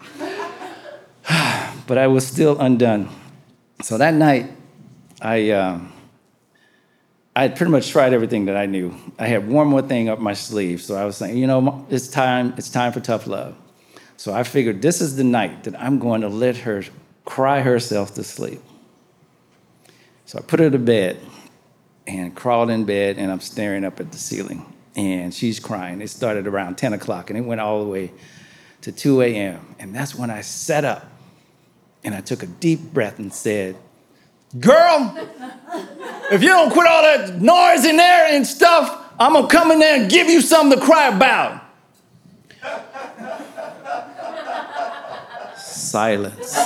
But 1.91 1.99
I 1.99 2.07
was 2.07 2.25
still 2.25 2.57
undone. 2.61 3.09
So 3.83 3.99
that 3.99 4.15
night, 4.15 4.49
I, 5.21 5.51
uh, 5.51 5.81
I 7.35 7.43
had 7.43 7.57
pretty 7.57 7.73
much 7.73 7.91
tried 7.91 8.13
everything 8.13 8.45
that 8.45 8.57
I 8.57 8.67
knew. 8.67 8.95
I 9.19 9.27
had 9.27 9.49
one 9.49 9.67
more 9.67 9.83
thing 9.83 10.09
up 10.09 10.21
my 10.21 10.35
sleeve. 10.35 10.81
So 10.83 10.95
I 10.95 11.05
was 11.05 11.17
saying, 11.17 11.37
you 11.37 11.49
know, 11.49 11.85
it's 11.91 12.07
time, 12.07 12.55
it's 12.57 12.71
time 12.71 12.93
for 12.93 13.01
tough 13.01 13.27
love. 13.27 13.57
So 14.17 14.33
I 14.33 14.45
figured 14.45 14.83
this 14.83 15.01
is 15.01 15.17
the 15.17 15.25
night 15.25 15.65
that 15.65 15.75
I'm 15.81 15.99
going 15.99 16.21
to 16.21 16.29
let 16.29 16.59
her 16.59 16.85
cry 17.25 17.61
herself 17.61 18.15
to 18.15 18.23
sleep. 18.23 18.63
So 20.27 20.39
I 20.39 20.43
put 20.43 20.61
her 20.61 20.71
to 20.71 20.79
bed 20.79 21.19
and 22.07 22.37
crawled 22.37 22.71
in 22.71 22.85
bed, 22.85 23.19
and 23.19 23.33
I'm 23.33 23.41
staring 23.41 23.85
up 23.85 23.99
at 23.99 24.13
the 24.13 24.19
ceiling. 24.19 24.65
And 24.95 25.35
she's 25.35 25.59
crying. 25.59 26.01
It 26.03 26.11
started 26.11 26.47
around 26.47 26.79
10 26.79 26.93
o'clock, 26.93 27.31
and 27.31 27.37
it 27.37 27.43
went 27.43 27.61
all 27.61 27.83
the 27.83 27.91
way 27.91 28.13
to 28.83 28.93
2 28.93 29.23
a.m. 29.23 29.75
And 29.81 29.93
that's 29.93 30.15
when 30.15 30.31
I 30.31 30.43
sat 30.43 30.85
up 30.85 31.05
and 32.05 32.15
I 32.15 32.21
took 32.21 32.43
a 32.43 32.47
deep 32.47 32.81
breath 32.81 33.19
and 33.19 33.33
said, 33.33 33.77
Girl, 34.59 35.15
if 36.33 36.43
you 36.43 36.49
don't 36.49 36.73
quit 36.73 36.87
all 36.87 37.03
that 37.03 37.41
noise 37.41 37.85
in 37.85 37.97
there 37.97 38.35
and 38.35 38.47
stuff, 38.47 39.15
I'm 39.19 39.35
gonna 39.35 39.47
come 39.47 39.71
in 39.71 39.79
there 39.79 40.01
and 40.01 40.11
give 40.11 40.29
you 40.29 40.41
something 40.41 40.79
to 40.79 40.85
cry 40.85 41.09
about. 41.09 41.63
Silence 45.57 46.57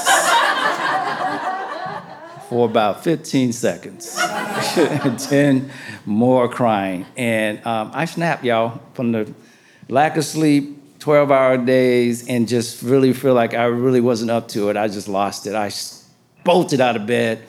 for 2.49 2.67
about 2.67 3.03
15 3.03 3.53
seconds. 3.53 4.15
then 5.29 5.71
more 6.07 6.49
crying. 6.49 7.05
And 7.17 7.65
um, 7.67 7.91
I 7.93 8.05
snapped, 8.05 8.45
y'all, 8.45 8.81
from 8.95 9.13
the 9.13 9.35
lack 9.89 10.17
of 10.17 10.25
sleep 10.25 10.79
12 11.05 11.31
hour 11.31 11.59
days 11.59 12.27
and 12.29 12.49
just 12.49 12.83
really 12.83 13.13
feel 13.13 13.35
like 13.35 13.53
I 13.53 13.65
really 13.65 14.01
wasn't 14.01 14.31
up 14.31 14.49
to 14.49 14.71
it. 14.71 14.79
I 14.79 14.89
just 14.89 15.07
lost 15.07 15.47
it. 15.47 15.55
I 15.55 15.71
bolted 16.45 16.81
out 16.81 16.97
of 16.97 17.07
bed, 17.07 17.45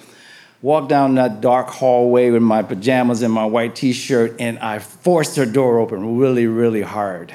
walked 0.61 0.89
down 0.89 1.15
that 1.15 1.39
dark 1.39 1.69
hallway 1.69 2.31
with 2.31 2.41
my 2.41 2.63
pajamas 2.63 3.21
and 3.21 3.33
my 3.33 3.45
white 3.45 3.73
t 3.73 3.93
shirt, 3.93 4.35
and 4.41 4.59
I 4.59 4.79
forced 4.79 5.37
her 5.37 5.45
door 5.45 5.79
open 5.79 6.17
really, 6.17 6.47
really 6.47 6.81
hard, 6.81 7.33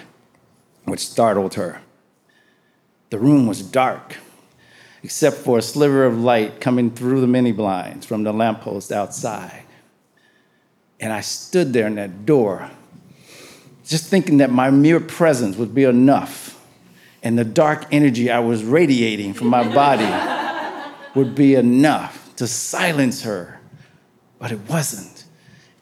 which 0.85 1.01
startled 1.01 1.55
her. 1.55 1.81
The 3.09 3.19
room 3.19 3.47
was 3.47 3.63
dark, 3.63 4.19
except 5.03 5.39
for 5.39 5.57
a 5.57 5.63
sliver 5.63 6.05
of 6.05 6.21
light 6.21 6.61
coming 6.61 6.91
through 6.91 7.23
the 7.23 7.29
mini 7.29 7.53
blinds 7.53 8.05
from 8.05 8.25
the 8.25 8.33
lamppost 8.35 8.93
outside. 8.93 9.63
And 11.01 11.15
I 11.15 11.23
stood 11.23 11.73
there 11.73 11.87
in 11.87 11.95
that 11.95 12.27
door, 12.27 12.71
just 13.91 14.07
thinking 14.07 14.37
that 14.37 14.51
my 14.51 14.71
mere 14.71 15.01
presence 15.01 15.57
would 15.57 15.75
be 15.75 15.83
enough, 15.83 16.65
and 17.25 17.37
the 17.37 17.45
dark 17.45 17.87
energy 17.91 18.31
I 18.31 18.39
was 18.39 18.63
radiating 18.63 19.35
from 19.35 19.49
my 19.49 19.65
body 19.75 20.07
would 21.17 21.35
be 21.35 21.57
enough 21.57 22.35
to 22.37 22.47
silence 22.47 23.23
her. 23.23 23.61
But 24.39 24.53
it 24.53 24.61
wasn't. 24.69 25.25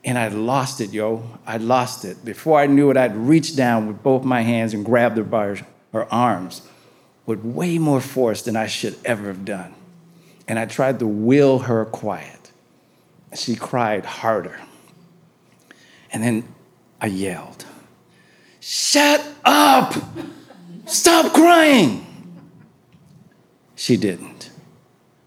And 0.04 0.16
I 0.16 0.28
lost 0.28 0.80
it, 0.80 0.90
yo. 0.90 1.38
I 1.46 1.58
lost 1.58 2.06
it. 2.06 2.24
Before 2.24 2.58
I 2.58 2.66
knew 2.66 2.90
it, 2.90 2.96
I'd 2.96 3.14
reached 3.14 3.56
down 3.56 3.86
with 3.86 4.02
both 4.02 4.24
my 4.24 4.40
hands 4.40 4.72
and 4.72 4.86
grabbed 4.86 5.18
her 5.18 5.22
by 5.22 5.48
her, 5.48 5.58
her 5.92 6.12
arms 6.12 6.62
with 7.26 7.44
way 7.44 7.76
more 7.76 8.00
force 8.00 8.40
than 8.40 8.56
I 8.56 8.68
should 8.68 8.96
ever 9.04 9.26
have 9.26 9.44
done. 9.44 9.74
And 10.48 10.58
I 10.58 10.64
tried 10.64 10.98
to 11.00 11.06
will 11.06 11.58
her 11.58 11.84
quiet. 11.84 12.52
She 13.34 13.54
cried 13.54 14.06
harder. 14.06 14.58
And 16.10 16.22
then 16.22 16.48
I 17.02 17.08
yelled, 17.08 17.66
Shut 18.60 19.24
up! 19.44 19.94
Stop 20.86 21.32
crying! 21.32 22.04
She 23.76 23.96
didn't. 23.96 24.50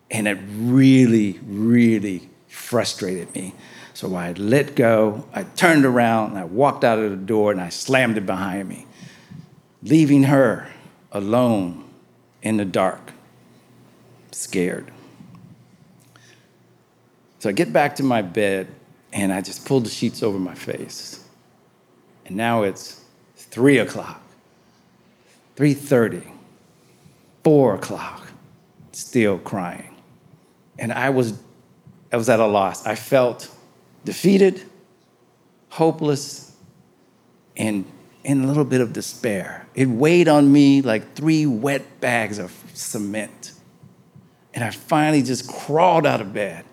And 0.10 0.28
it 0.28 0.38
really, 0.52 1.40
really 1.46 2.30
frustrated 2.48 3.34
me. 3.34 3.54
So 3.94 4.16
I 4.16 4.34
let 4.34 4.76
go, 4.76 5.26
I 5.34 5.44
turned 5.44 5.86
around, 5.86 6.32
and 6.32 6.40
I 6.40 6.46
walked 6.46 6.84
out 6.84 7.00
of 7.00 7.12
the 7.12 7.18
door 7.18 7.52
and 7.52 7.62
I 7.62 7.70
slammed 7.70 8.18
it 8.18 8.26
behind 8.26 8.68
me, 8.68 8.88
leaving 9.84 10.24
her 10.24 10.70
alone 11.12 11.86
in 12.42 12.58
the 12.58 12.66
dark, 12.66 13.12
scared. 14.32 14.92
So 17.40 17.50
I 17.50 17.54
get 17.54 17.74
back 17.74 17.96
to 17.98 18.04
my 18.04 18.22
bed 18.22 18.68
and 19.14 19.34
I 19.34 19.42
just 19.42 19.66
pulled 19.66 19.86
the 19.86 19.90
sheets 19.90 20.24
over 20.24 20.40
my 20.40 20.56
face. 20.56 21.24
And 22.26 22.36
now 22.36 22.64
it's 22.64 23.01
three 23.52 23.78
o'clock, 23.78 24.22
3:30, 25.58 26.32
four 27.44 27.76
o'clock, 27.76 28.28
still 28.92 29.38
crying. 29.38 29.96
And 30.80 30.92
I 30.92 31.10
was, 31.10 31.38
I 32.12 32.18
was 32.18 32.30
at 32.30 32.40
a 32.40 32.48
loss. 32.48 32.86
I 32.88 32.96
felt 32.96 33.50
defeated, 34.04 34.64
hopeless, 35.70 36.56
and 37.56 37.86
in 38.24 38.44
a 38.44 38.48
little 38.48 38.66
bit 38.66 38.82
of 38.82 38.94
despair. 38.94 39.68
It 39.76 39.88
weighed 39.88 40.28
on 40.28 40.52
me 40.52 40.82
like 40.82 41.16
three 41.16 41.46
wet 41.46 42.00
bags 42.00 42.40
of 42.40 42.54
cement. 42.74 43.54
And 44.54 44.64
I 44.64 44.70
finally 44.72 45.24
just 45.24 45.48
crawled 45.48 46.06
out 46.06 46.22
of 46.22 46.34
bed, 46.34 46.66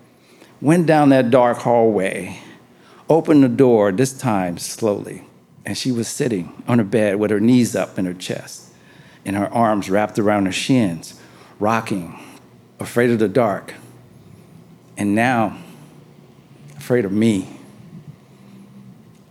went 0.61 0.85
down 0.85 1.09
that 1.09 1.31
dark 1.31 1.59
hallway, 1.59 2.39
opened 3.09 3.43
the 3.43 3.49
door, 3.49 3.91
this 3.91 4.13
time 4.17 4.57
slowly. 4.57 5.28
And 5.69 5.77
she 5.77 5.91
was 5.91 6.07
sitting 6.07 6.63
on 6.67 6.79
her 6.79 6.83
bed 6.83 7.17
with 7.17 7.29
her 7.29 7.39
knees 7.39 7.75
up 7.75 7.99
in 7.99 8.05
her 8.05 8.13
chest 8.15 8.69
and 9.23 9.35
her 9.35 9.53
arms 9.53 9.87
wrapped 9.87 10.17
around 10.17 10.47
her 10.47 10.51
shins, 10.51 11.21
rocking, 11.59 12.19
afraid 12.79 13.11
of 13.11 13.19
the 13.19 13.27
dark. 13.27 13.75
And 14.97 15.13
now, 15.13 15.59
afraid 16.75 17.05
of 17.05 17.11
me. 17.11 17.55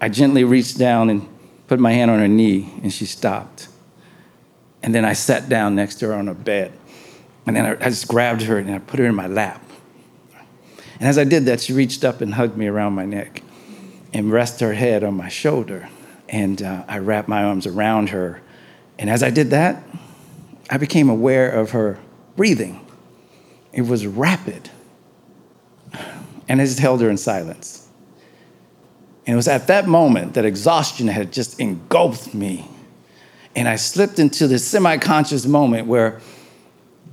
I 0.00 0.08
gently 0.08 0.44
reached 0.44 0.78
down 0.78 1.10
and 1.10 1.28
put 1.66 1.80
my 1.80 1.90
hand 1.90 2.08
on 2.08 2.20
her 2.20 2.28
knee, 2.28 2.72
and 2.84 2.92
she 2.92 3.04
stopped. 3.04 3.66
And 4.80 4.94
then 4.94 5.04
I 5.04 5.14
sat 5.14 5.48
down 5.48 5.74
next 5.74 5.96
to 5.96 6.06
her 6.06 6.14
on 6.14 6.28
her 6.28 6.34
bed. 6.34 6.72
And 7.48 7.56
then 7.56 7.66
I, 7.66 7.84
I 7.84 7.88
just 7.88 8.06
grabbed 8.06 8.42
her 8.42 8.58
and 8.58 8.70
I 8.70 8.78
put 8.78 9.00
her 9.00 9.06
in 9.06 9.16
my 9.16 9.26
lap. 9.26 9.60
And 11.00 11.08
as 11.08 11.18
I 11.18 11.24
did 11.24 11.46
that, 11.46 11.62
she 11.62 11.72
reached 11.72 12.04
up 12.04 12.20
and 12.20 12.34
hugged 12.34 12.56
me 12.56 12.68
around 12.68 12.92
my 12.92 13.06
neck 13.06 13.42
and 14.12 14.30
rested 14.30 14.66
her 14.66 14.74
head 14.74 15.02
on 15.02 15.14
my 15.14 15.28
shoulder. 15.28 15.88
And 16.28 16.62
uh, 16.62 16.84
I 16.86 16.98
wrapped 16.98 17.28
my 17.28 17.44
arms 17.44 17.66
around 17.66 18.10
her. 18.10 18.42
And 18.98 19.08
as 19.08 19.22
I 19.22 19.30
did 19.30 19.50
that, 19.50 19.82
I 20.70 20.76
became 20.76 21.08
aware 21.08 21.50
of 21.50 21.70
her 21.70 21.98
breathing. 22.36 22.84
It 23.72 23.82
was 23.82 24.06
rapid. 24.06 24.70
And 26.48 26.60
I 26.60 26.64
just 26.64 26.78
held 26.78 27.00
her 27.00 27.10
in 27.10 27.16
silence. 27.16 27.86
And 29.26 29.34
it 29.34 29.36
was 29.36 29.48
at 29.48 29.66
that 29.66 29.86
moment 29.86 30.34
that 30.34 30.44
exhaustion 30.44 31.06
had 31.08 31.32
just 31.32 31.60
engulfed 31.60 32.34
me. 32.34 32.66
And 33.54 33.68
I 33.68 33.76
slipped 33.76 34.18
into 34.18 34.46
this 34.46 34.66
semi 34.66 34.96
conscious 34.98 35.46
moment 35.46 35.86
where 35.86 36.20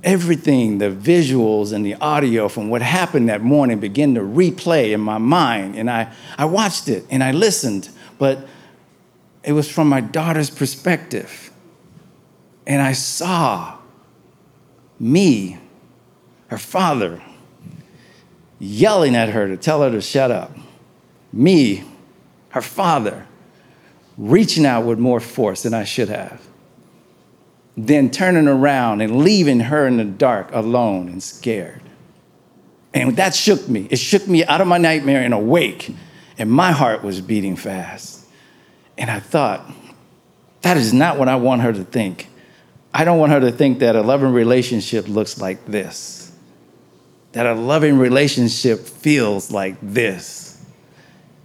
everything, 0.02 0.78
the 0.78 0.90
visuals 0.90 1.72
and 1.72 1.84
the 1.84 1.94
audio 1.96 2.48
from 2.48 2.70
what 2.70 2.80
happened 2.80 3.28
that 3.28 3.42
morning 3.42 3.80
began 3.80 4.14
to 4.14 4.20
replay 4.20 4.92
in 4.92 5.00
my 5.00 5.18
mind. 5.18 5.76
And 5.76 5.90
I, 5.90 6.12
I 6.38 6.44
watched 6.44 6.88
it 6.88 7.04
and 7.10 7.22
I 7.22 7.32
listened, 7.32 7.88
but 8.18 8.46
it 9.46 9.52
was 9.52 9.70
from 9.70 9.88
my 9.88 10.00
daughter's 10.00 10.50
perspective. 10.50 11.52
And 12.66 12.82
I 12.82 12.92
saw 12.92 13.78
me, 14.98 15.58
her 16.48 16.58
father, 16.58 17.22
yelling 18.58 19.14
at 19.14 19.28
her 19.28 19.46
to 19.46 19.56
tell 19.56 19.82
her 19.82 19.90
to 19.92 20.00
shut 20.00 20.32
up. 20.32 20.50
Me, 21.32 21.84
her 22.48 22.60
father, 22.60 23.24
reaching 24.18 24.66
out 24.66 24.84
with 24.84 24.98
more 24.98 25.20
force 25.20 25.62
than 25.62 25.74
I 25.74 25.84
should 25.84 26.08
have. 26.08 26.42
Then 27.76 28.10
turning 28.10 28.48
around 28.48 29.00
and 29.00 29.22
leaving 29.22 29.60
her 29.60 29.86
in 29.86 29.98
the 29.98 30.04
dark 30.04 30.50
alone 30.52 31.08
and 31.08 31.22
scared. 31.22 31.82
And 32.92 33.16
that 33.16 33.34
shook 33.34 33.68
me. 33.68 33.86
It 33.90 33.98
shook 34.00 34.26
me 34.26 34.44
out 34.44 34.60
of 34.60 34.66
my 34.66 34.78
nightmare 34.78 35.22
and 35.22 35.34
awake. 35.34 35.94
And 36.36 36.50
my 36.50 36.72
heart 36.72 37.04
was 37.04 37.20
beating 37.20 37.54
fast. 37.54 38.15
And 38.98 39.10
I 39.10 39.20
thought, 39.20 39.70
that 40.62 40.76
is 40.76 40.92
not 40.92 41.18
what 41.18 41.28
I 41.28 41.36
want 41.36 41.62
her 41.62 41.72
to 41.72 41.84
think. 41.84 42.28
I 42.92 43.04
don't 43.04 43.18
want 43.18 43.32
her 43.32 43.40
to 43.40 43.52
think 43.52 43.80
that 43.80 43.94
a 43.94 44.02
loving 44.02 44.32
relationship 44.32 45.06
looks 45.06 45.38
like 45.38 45.66
this, 45.66 46.32
that 47.32 47.46
a 47.46 47.54
loving 47.54 47.98
relationship 47.98 48.80
feels 48.80 49.50
like 49.50 49.76
this 49.82 50.46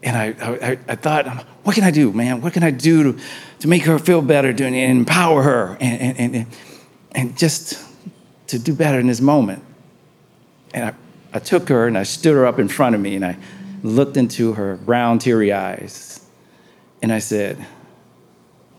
and 0.03 0.17
I, 0.17 0.45
I, 0.45 0.79
I, 0.87 0.95
thought, 0.95 1.27
what 1.63 1.75
can 1.75 1.83
I 1.83 1.91
do, 1.91 2.11
man? 2.11 2.41
What 2.41 2.53
can 2.53 2.63
I 2.63 2.71
do 2.71 3.13
to, 3.13 3.19
to 3.59 3.67
make 3.67 3.83
her 3.83 3.99
feel 3.99 4.21
better, 4.21 4.51
to 4.51 4.65
empower 4.65 5.43
her, 5.43 5.77
and, 5.79 6.17
and, 6.17 6.35
and, 6.35 6.47
and 7.11 7.37
just 7.37 7.79
to 8.47 8.57
do 8.57 8.73
better 8.73 8.99
in 8.99 9.07
this 9.07 9.21
moment? 9.21 9.63
And 10.73 10.85
I, 10.85 10.93
I 11.33 11.39
took 11.39 11.69
her 11.69 11.87
and 11.87 11.97
I 11.97 12.03
stood 12.03 12.33
her 12.33 12.45
up 12.45 12.57
in 12.57 12.67
front 12.67 12.95
of 12.95 13.01
me 13.01 13.15
and 13.15 13.25
I 13.25 13.37
looked 13.83 14.17
into 14.17 14.53
her 14.53 14.77
brown, 14.77 15.19
teary 15.19 15.53
eyes. 15.53 16.20
And 17.01 17.11
I 17.11 17.19
said, 17.19 17.65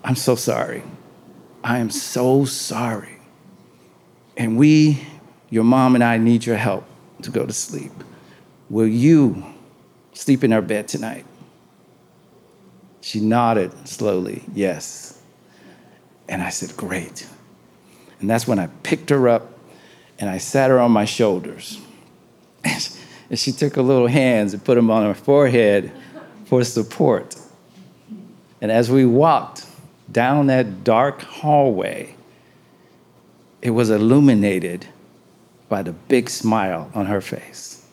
I'm 0.05 0.17
so 0.17 0.37
sorry. 0.37 0.83
I 1.65 1.79
am 1.79 1.91
so 1.91 2.45
sorry. 2.45 3.19
And 4.37 4.57
we, 4.57 5.07
your 5.51 5.65
mom 5.65 5.95
and 5.95 6.03
I, 6.03 6.19
need 6.19 6.47
your 6.47 6.57
help 6.57 6.85
to 7.23 7.31
go 7.31 7.47
to 7.47 7.53
sleep. 7.53 7.93
Will 8.71 8.87
you 8.87 9.45
sleep 10.13 10.45
in 10.45 10.53
our 10.53 10.63
bed 10.63 10.89
tonight? 10.89 11.27
She 13.01 13.21
nodded 13.21 13.89
slowly, 13.89 14.45
yes. 14.55 15.21
And 16.29 16.41
I 16.43 16.51
said, 16.51 16.77
Great. 16.77 17.27
And 18.21 18.31
that's 18.31 18.47
when 18.47 18.61
I 18.61 18.69
picked 18.85 19.11
her 19.11 19.29
up 19.29 19.59
and 20.19 20.31
I 20.31 20.39
sat 20.39 20.71
her 20.71 20.79
on 20.79 20.93
my 20.93 21.05
shoulders. 21.05 21.81
And 23.31 23.39
she 23.39 23.51
took 23.51 23.77
her 23.77 23.83
little 23.83 24.09
hands 24.09 24.53
and 24.53 24.63
put 24.63 24.75
them 24.75 24.91
on 24.91 25.07
her 25.07 25.15
forehead 25.15 25.91
for 26.45 26.63
support. 26.65 27.35
And 28.63 28.71
as 28.71 28.89
we 28.89 29.05
walked 29.05 29.67
down 30.11 30.47
that 30.47 30.85
dark 30.85 31.21
hallway, 31.23 32.15
it 33.61 33.71
was 33.71 33.91
illuminated 33.91 34.87
by 35.69 35.83
the 35.83 35.91
big 35.91 36.31
smile 36.31 36.89
on 36.95 37.07
her 37.07 37.21
face. 37.21 37.85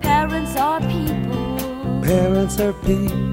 Parents 0.00 0.56
are 0.56 0.80
people. 0.80 2.02
Parents 2.02 2.58
are 2.58 2.72
people 2.72 3.25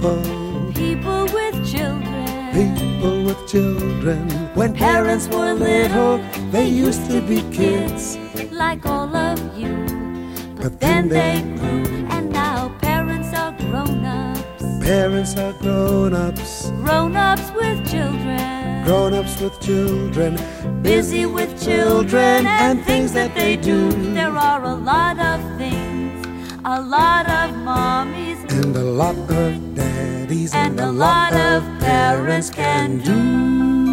children. 4.04 4.30
When 4.56 4.74
parents 4.74 5.28
were 5.28 5.54
little, 5.54 6.18
they 6.52 6.68
used 6.68 7.10
to 7.10 7.22
be 7.22 7.42
kids. 7.52 8.18
Like 8.52 8.86
all 8.86 9.16
of 9.16 9.40
you. 9.58 9.74
But 10.62 10.80
Then 10.80 11.10
they 11.10 11.42
grew, 11.58 12.08
and 12.10 12.32
now 12.32 12.70
parents 12.82 13.34
are 13.34 13.52
grown 13.52 14.06
ups. 14.06 14.64
Parents 14.82 15.36
are 15.38 15.54
grown 15.54 16.14
ups, 16.14 16.72
Grown 16.84 17.16
ups 17.16 17.52
with 17.56 17.80
children. 17.90 18.84
grown 18.86 19.14
ups 19.14 19.40
with 19.42 19.60
children, 19.62 20.38
Busy 20.82 21.26
with 21.26 21.52
children 21.64 22.46
and 22.46 22.84
things 22.86 23.14
that 23.14 23.34
they 23.36 23.56
do. 23.56 23.92
There 24.14 24.38
are 24.50 24.64
a 24.64 24.76
lot 24.76 25.18
of 25.20 25.40
things, 25.58 26.26
a 26.66 26.82
lot 26.82 27.26
of 27.28 27.56
mommies 27.56 28.40
and 28.52 28.76
a 28.76 28.84
lot 28.84 29.16
of 29.30 29.76
daddies, 29.76 30.54
and 30.54 30.80
a 30.80 30.92
lot 30.92 31.34
of 31.34 31.64
parents 31.80 32.50
can 32.50 33.00
do. 33.00 33.93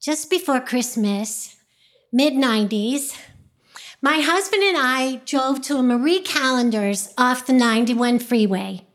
Just 0.00 0.30
before 0.30 0.60
Christmas, 0.60 1.56
mid 2.10 2.32
90s, 2.32 3.16
my 4.00 4.20
husband 4.20 4.62
and 4.62 4.78
I 4.78 5.20
drove 5.26 5.60
to 5.62 5.76
a 5.76 5.82
Marie 5.82 6.20
Callender's 6.20 7.12
off 7.18 7.46
the 7.46 7.52
91 7.52 8.18
freeway. 8.18 8.86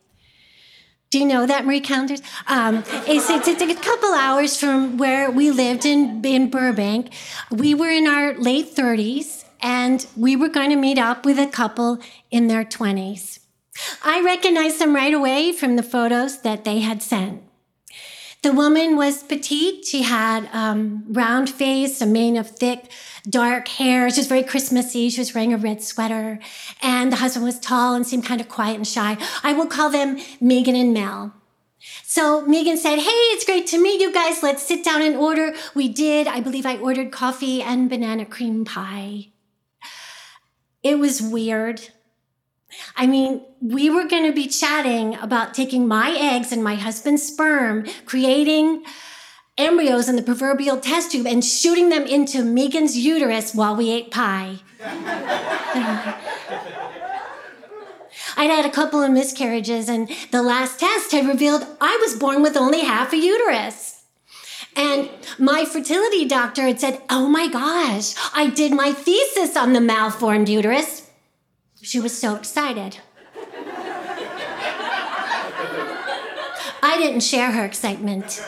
Do 1.12 1.20
you 1.20 1.26
know 1.26 1.46
that 1.46 1.66
Marie 1.66 1.80
Callender's? 1.80 2.24
Um, 2.48 2.84
it's, 3.08 3.30
it's, 3.30 3.48
it's 3.48 3.62
a 3.62 3.76
couple 3.76 4.14
hours 4.16 4.58
from 4.60 4.98
where 4.98 5.30
we 5.30 5.52
lived 5.52 5.86
in, 5.86 6.26
in 6.26 6.50
Burbank. 6.50 7.14
We 7.52 7.76
were 7.76 7.92
in 7.92 8.08
our 8.08 8.34
late 8.34 8.76
30s 8.76 9.46
and 9.62 10.06
we 10.18 10.36
were 10.36 10.50
going 10.50 10.72
to 10.72 10.76
meet 10.76 10.98
up 10.98 11.24
with 11.24 11.38
a 11.38 11.46
couple 11.48 12.00
in 12.32 12.48
their 12.48 12.66
20s. 12.66 13.40
I 14.04 14.22
recognized 14.22 14.80
them 14.80 14.96
right 14.96 15.14
away 15.14 15.52
from 15.52 15.76
the 15.76 15.84
photos 15.84 16.42
that 16.42 16.66
they 16.66 16.80
had 16.80 17.04
sent. 17.04 17.44
The 18.46 18.54
woman 18.54 18.96
was 18.96 19.24
petite. 19.24 19.86
She 19.86 20.04
had 20.04 20.48
um, 20.54 21.04
round 21.08 21.50
face, 21.50 22.00
a 22.00 22.06
mane 22.06 22.38
of 22.38 22.48
thick, 22.48 22.92
dark 23.28 23.68
hair. 23.68 24.08
She 24.12 24.20
was 24.20 24.28
very 24.28 24.44
Christmassy. 24.44 25.10
She 25.10 25.20
was 25.20 25.34
wearing 25.34 25.52
a 25.52 25.58
red 25.58 25.82
sweater. 25.82 26.38
And 26.80 27.12
the 27.12 27.16
husband 27.16 27.44
was 27.44 27.60
tall 27.60 27.96
and 27.96 28.06
seemed 28.06 28.24
kind 28.24 28.40
of 28.40 28.48
quiet 28.48 28.76
and 28.76 28.88
shy. 28.88 29.18
I 29.42 29.54
will 29.54 29.66
call 29.66 29.90
them 29.90 30.20
Megan 30.40 30.76
and 30.76 30.94
Mel. 30.94 31.34
So 32.04 32.46
Megan 32.46 32.78
said, 32.78 33.00
Hey, 33.00 33.24
it's 33.34 33.46
great 33.46 33.66
to 33.66 33.82
meet 33.82 34.00
you 34.00 34.14
guys. 34.14 34.44
Let's 34.44 34.62
sit 34.62 34.84
down 34.84 35.02
and 35.02 35.16
order. 35.16 35.56
We 35.74 35.88
did. 35.88 36.28
I 36.28 36.40
believe 36.40 36.68
I 36.68 36.78
ordered 36.78 37.12
coffee 37.12 37.64
and 37.64 37.90
banana 37.90 38.28
cream 38.28 38.64
pie. 38.64 39.30
It 40.84 41.00
was 41.00 41.20
weird. 41.20 41.90
I 42.96 43.08
mean, 43.08 43.46
we 43.62 43.90
were 43.90 44.06
going 44.06 44.26
to 44.26 44.34
be 44.34 44.48
chatting 44.48 45.16
about 45.16 45.54
taking 45.54 45.88
my 45.88 46.16
eggs 46.20 46.52
and 46.52 46.64
my 46.64 46.76
husband's 46.76 47.24
sperm, 47.24 47.86
creating 48.06 48.84
embryos 49.58 50.10
in 50.10 50.16
the 50.16 50.22
proverbial 50.22 50.78
test 50.78 51.12
tube, 51.12 51.28
and 51.28 51.44
shooting 51.44 51.90
them 51.90 52.06
into 52.06 52.44
Megan's 52.44 52.98
uterus 52.98 53.54
while 53.56 53.76
we 53.76 53.92
ate 53.92 54.12
pie. 54.12 54.58
I'd 58.38 58.50
had 58.50 58.66
a 58.66 58.72
couple 58.72 59.02
of 59.02 59.12
miscarriages, 59.12 59.88
and 59.88 60.10
the 60.32 60.44
last 60.44 60.80
test 60.80 61.12
had 61.12 61.28
revealed 61.28 61.66
I 61.80 61.98
was 62.02 62.20
born 62.20 62.42
with 62.42 62.58
only 62.58 62.82
half 62.82 63.14
a 63.14 63.18
uterus. 63.18 64.04
And 64.76 65.10
my 65.40 65.64
fertility 65.64 66.26
doctor 66.26 66.64
had 66.64 66.80
said, 66.80 67.02
Oh 67.10 67.30
my 67.30 67.48
gosh, 67.48 68.14
I 68.34 68.50
did 68.50 68.74
my 68.74 68.92
thesis 68.92 69.56
on 69.56 69.72
the 69.72 69.80
malformed 69.80 70.50
uterus. 70.50 71.05
She 71.86 72.00
was 72.00 72.18
so 72.18 72.36
excited. 72.36 72.98
I 76.82 76.98
didn't 76.98 77.20
share 77.20 77.52
her 77.52 77.64
excitement. 77.64 78.44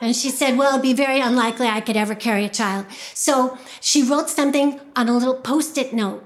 And 0.00 0.16
she 0.16 0.30
said, 0.30 0.56
Well, 0.56 0.70
it'd 0.70 0.82
be 0.82 0.94
very 0.94 1.20
unlikely 1.20 1.68
I 1.68 1.82
could 1.82 1.98
ever 1.98 2.14
carry 2.14 2.46
a 2.46 2.48
child. 2.48 2.86
So 3.12 3.58
she 3.78 4.02
wrote 4.02 4.30
something 4.30 4.80
on 4.96 5.10
a 5.10 5.12
little 5.12 5.34
post 5.34 5.76
it 5.76 5.92
note. 5.92 6.24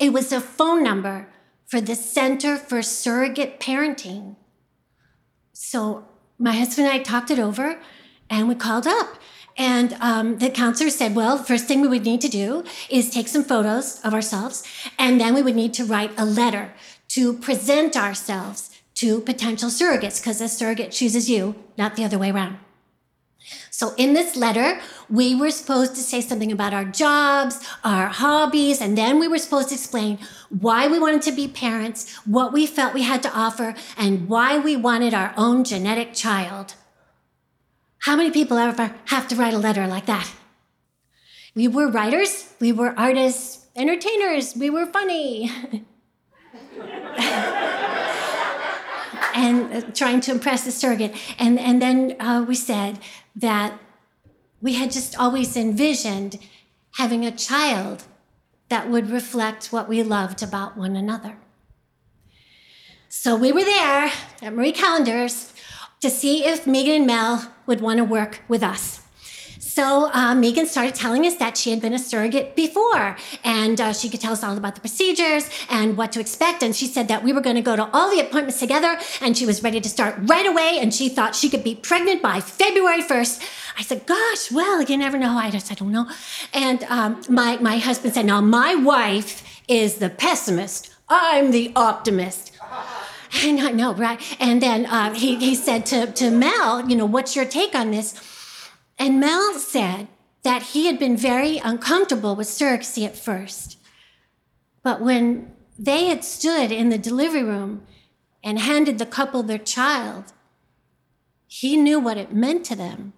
It 0.00 0.14
was 0.14 0.32
a 0.32 0.40
phone 0.40 0.82
number 0.82 1.28
for 1.66 1.82
the 1.82 1.96
Center 1.96 2.56
for 2.56 2.80
Surrogate 2.80 3.60
Parenting. 3.60 4.36
So 5.52 6.08
my 6.38 6.52
husband 6.52 6.88
and 6.88 6.98
I 6.98 7.02
talked 7.02 7.30
it 7.30 7.38
over 7.38 7.78
and 8.30 8.48
we 8.48 8.54
called 8.54 8.86
up. 8.86 9.18
And 9.58 9.96
um, 10.00 10.38
the 10.38 10.50
counselor 10.50 10.90
said, 10.90 11.14
well, 11.14 11.38
first 11.38 11.66
thing 11.66 11.80
we 11.80 11.88
would 11.88 12.04
need 12.04 12.20
to 12.20 12.28
do 12.28 12.64
is 12.90 13.08
take 13.08 13.28
some 13.28 13.42
photos 13.42 14.00
of 14.04 14.12
ourselves, 14.12 14.62
and 14.98 15.20
then 15.20 15.34
we 15.34 15.42
would 15.42 15.56
need 15.56 15.72
to 15.74 15.84
write 15.84 16.12
a 16.18 16.26
letter 16.26 16.72
to 17.08 17.32
present 17.32 17.96
ourselves 17.96 18.70
to 18.96 19.20
potential 19.20 19.70
surrogates, 19.70 20.20
because 20.20 20.38
the 20.38 20.48
surrogate 20.48 20.90
chooses 20.90 21.30
you, 21.30 21.54
not 21.78 21.96
the 21.96 22.04
other 22.04 22.18
way 22.18 22.30
around. 22.30 22.58
So 23.70 23.94
in 23.96 24.14
this 24.14 24.36
letter, 24.36 24.80
we 25.08 25.34
were 25.34 25.50
supposed 25.50 25.94
to 25.94 26.00
say 26.00 26.20
something 26.20 26.50
about 26.50 26.74
our 26.74 26.84
jobs, 26.84 27.60
our 27.84 28.08
hobbies, 28.08 28.80
and 28.80 28.96
then 28.96 29.20
we 29.20 29.28
were 29.28 29.38
supposed 29.38 29.68
to 29.68 29.74
explain 29.74 30.18
why 30.48 30.88
we 30.88 30.98
wanted 30.98 31.22
to 31.22 31.32
be 31.32 31.46
parents, 31.46 32.16
what 32.24 32.52
we 32.52 32.66
felt 32.66 32.94
we 32.94 33.02
had 33.02 33.22
to 33.22 33.32
offer, 33.32 33.74
and 33.96 34.28
why 34.28 34.58
we 34.58 34.76
wanted 34.76 35.14
our 35.14 35.32
own 35.36 35.62
genetic 35.62 36.12
child. 36.12 36.74
How 38.00 38.16
many 38.16 38.30
people 38.30 38.58
ever 38.58 38.94
have 39.06 39.28
to 39.28 39.36
write 39.36 39.54
a 39.54 39.58
letter 39.58 39.86
like 39.86 40.06
that? 40.06 40.30
We 41.54 41.68
were 41.68 41.88
writers, 41.88 42.52
we 42.60 42.72
were 42.72 42.94
artists, 42.98 43.66
entertainers, 43.74 44.54
we 44.56 44.70
were 44.70 44.86
funny. 44.86 45.50
and 49.34 49.72
uh, 49.72 49.80
trying 49.92 50.20
to 50.22 50.32
impress 50.32 50.64
the 50.64 50.70
surrogate. 50.70 51.14
And, 51.38 51.58
and 51.58 51.80
then 51.80 52.16
uh, 52.20 52.44
we 52.46 52.54
said 52.54 52.98
that 53.36 53.78
we 54.60 54.74
had 54.74 54.90
just 54.90 55.18
always 55.18 55.56
envisioned 55.56 56.38
having 56.92 57.24
a 57.24 57.30
child 57.30 58.04
that 58.68 58.88
would 58.88 59.10
reflect 59.10 59.72
what 59.72 59.88
we 59.88 60.02
loved 60.02 60.42
about 60.42 60.76
one 60.76 60.96
another. 60.96 61.36
So 63.08 63.36
we 63.36 63.52
were 63.52 63.64
there 63.64 64.10
at 64.42 64.54
Marie 64.54 64.72
Callender's 64.72 65.52
to 66.00 66.10
see 66.10 66.44
if 66.44 66.66
Megan 66.66 66.96
and 66.96 67.06
Mel 67.06 67.52
would 67.66 67.80
want 67.80 67.98
to 67.98 68.04
work 68.04 68.42
with 68.48 68.62
us. 68.62 69.00
So 69.76 70.10
uh, 70.14 70.34
Megan 70.34 70.64
started 70.64 70.94
telling 70.94 71.26
us 71.26 71.34
that 71.36 71.58
she 71.58 71.68
had 71.68 71.82
been 71.82 71.92
a 71.92 71.98
surrogate 71.98 72.56
before, 72.56 73.14
and 73.44 73.78
uh, 73.78 73.92
she 73.92 74.08
could 74.08 74.22
tell 74.22 74.32
us 74.32 74.42
all 74.42 74.56
about 74.56 74.74
the 74.74 74.80
procedures 74.80 75.50
and 75.68 75.98
what 75.98 76.12
to 76.12 76.20
expect. 76.20 76.62
And 76.62 76.74
she 76.74 76.86
said 76.86 77.08
that 77.08 77.22
we 77.22 77.30
were 77.30 77.42
going 77.42 77.56
to 77.56 77.62
go 77.62 77.76
to 77.76 77.86
all 77.92 78.10
the 78.10 78.20
appointments 78.20 78.58
together, 78.58 78.98
and 79.20 79.36
she 79.36 79.44
was 79.44 79.62
ready 79.62 79.78
to 79.78 79.88
start 79.90 80.14
right 80.22 80.46
away. 80.46 80.78
And 80.80 80.94
she 80.94 81.10
thought 81.10 81.34
she 81.34 81.50
could 81.50 81.62
be 81.62 81.74
pregnant 81.74 82.22
by 82.22 82.40
February 82.40 83.02
1st. 83.02 83.42
I 83.78 83.82
said, 83.82 84.06
"Gosh, 84.06 84.50
well, 84.50 84.80
you 84.80 84.96
never 84.96 85.18
know." 85.18 85.36
I 85.36 85.50
just, 85.50 85.70
I 85.70 85.74
don't 85.74 85.92
know. 85.92 86.08
And 86.54 86.82
um, 86.84 87.20
my 87.28 87.58
my 87.58 87.76
husband 87.76 88.14
said, 88.14 88.24
"Now 88.24 88.40
my 88.40 88.74
wife 88.74 89.42
is 89.68 89.96
the 89.96 90.08
pessimist. 90.08 90.90
I'm 91.10 91.50
the 91.50 91.72
optimist." 91.76 92.52
And 93.44 93.60
I 93.60 93.70
know, 93.70 93.92
right? 93.94 94.20
And 94.40 94.62
then 94.62 94.86
uh, 94.86 95.14
he, 95.14 95.36
he 95.36 95.54
said 95.54 95.84
to, 95.86 96.10
to 96.12 96.30
Mel, 96.30 96.88
you 96.88 96.96
know, 96.96 97.06
what's 97.06 97.36
your 97.36 97.44
take 97.44 97.74
on 97.74 97.90
this? 97.90 98.14
And 98.98 99.20
Mel 99.20 99.54
said 99.54 100.08
that 100.42 100.62
he 100.62 100.86
had 100.86 100.98
been 100.98 101.16
very 101.16 101.58
uncomfortable 101.58 102.34
with 102.34 102.46
surrogacy 102.46 103.04
at 103.04 103.16
first. 103.16 103.78
But 104.82 105.00
when 105.00 105.52
they 105.78 106.06
had 106.06 106.24
stood 106.24 106.72
in 106.72 106.88
the 106.88 106.98
delivery 106.98 107.42
room 107.42 107.82
and 108.42 108.58
handed 108.58 108.98
the 108.98 109.06
couple 109.06 109.42
their 109.42 109.58
child, 109.58 110.32
he 111.46 111.76
knew 111.76 112.00
what 112.00 112.16
it 112.16 112.32
meant 112.32 112.64
to 112.66 112.76
them. 112.76 113.12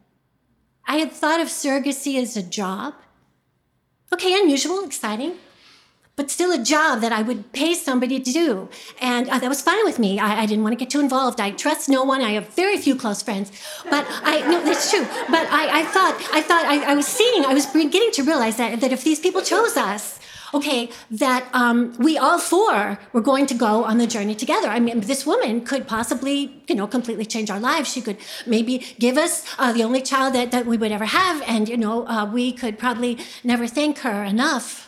I 0.87 0.97
had 0.97 1.13
thought 1.13 1.41
of 1.41 1.49
surrogacy 1.49 2.21
as 2.21 2.37
a 2.37 2.43
job. 2.43 2.95
Okay, 4.13 4.41
unusual, 4.41 4.85
exciting 4.85 5.37
but 6.19 6.33
still 6.33 6.51
a 6.51 6.59
job 6.59 7.01
that 7.01 7.13
I 7.13 7.23
would 7.23 7.53
pay 7.53 7.75
somebody 7.75 8.19
to 8.19 8.33
do. 8.33 8.69
And 9.01 9.29
uh, 9.31 9.39
that 9.39 9.49
was 9.49 9.63
fine 9.63 9.85
with 9.85 10.01
me. 10.01 10.19
I, 10.19 10.41
I, 10.43 10.47
didn't 10.47 10.65
want 10.65 10.73
to 10.73 10.77
get 10.85 10.91
too 10.91 10.99
involved. 10.99 11.41
I 11.41 11.53
trust 11.53 11.89
no 11.89 12.03
one. 12.03 12.21
I 12.23 12.33
have 12.33 12.49
very 12.49 12.77
few 12.77 12.97
close 12.97 13.23
friends. 13.23 13.53
But 13.89 14.05
I, 14.25 14.41
no, 14.41 14.61
that's 14.65 14.91
true. 14.91 15.07
But 15.31 15.47
I, 15.61 15.81
I 15.81 15.85
thought, 15.85 16.15
I 16.33 16.43
thought, 16.43 16.65
I, 16.65 16.91
I, 16.91 16.95
was 16.97 17.07
seeing, 17.07 17.45
I 17.45 17.55
was 17.55 17.67
beginning 17.67 18.11
to 18.19 18.25
realize 18.25 18.57
that, 18.57 18.81
that 18.81 18.91
if 18.91 19.05
these 19.05 19.21
people 19.21 19.43
chose 19.43 19.77
us, 19.77 20.19
okay, 20.53 20.91
that 21.13 21.49
um, 21.53 21.95
we 21.99 22.19
all 22.19 22.41
four 22.41 22.99
were 23.13 23.21
going 23.21 23.47
to 23.47 23.55
go 23.55 23.85
on 23.85 23.99
the 23.99 24.07
journey 24.09 24.35
together. 24.35 24.67
I 24.67 24.81
mean, 24.81 25.03
this 25.03 25.25
woman 25.25 25.65
could 25.65 25.87
possibly, 25.87 26.65
you 26.67 26.75
know, 26.75 26.89
completely 26.89 27.27
change 27.27 27.49
our 27.49 27.61
lives. 27.61 27.93
She 27.93 28.01
could 28.01 28.17
maybe 28.45 28.79
give 28.99 29.17
us 29.17 29.45
uh, 29.57 29.73
the 29.73 29.85
only 29.85 30.03
child 30.03 30.35
that, 30.35 30.51
that 30.51 30.67
we 30.67 30.77
would 30.77 30.91
ever 30.91 31.05
have. 31.05 31.43
And, 31.47 31.69
you 31.69 31.77
know, 31.77 32.09
uh, 32.09 32.25
we 32.25 32.51
could 32.51 32.77
probably 32.77 33.19
never 33.45 33.69
thank 33.69 33.99
her 33.99 34.25
enough 34.25 34.88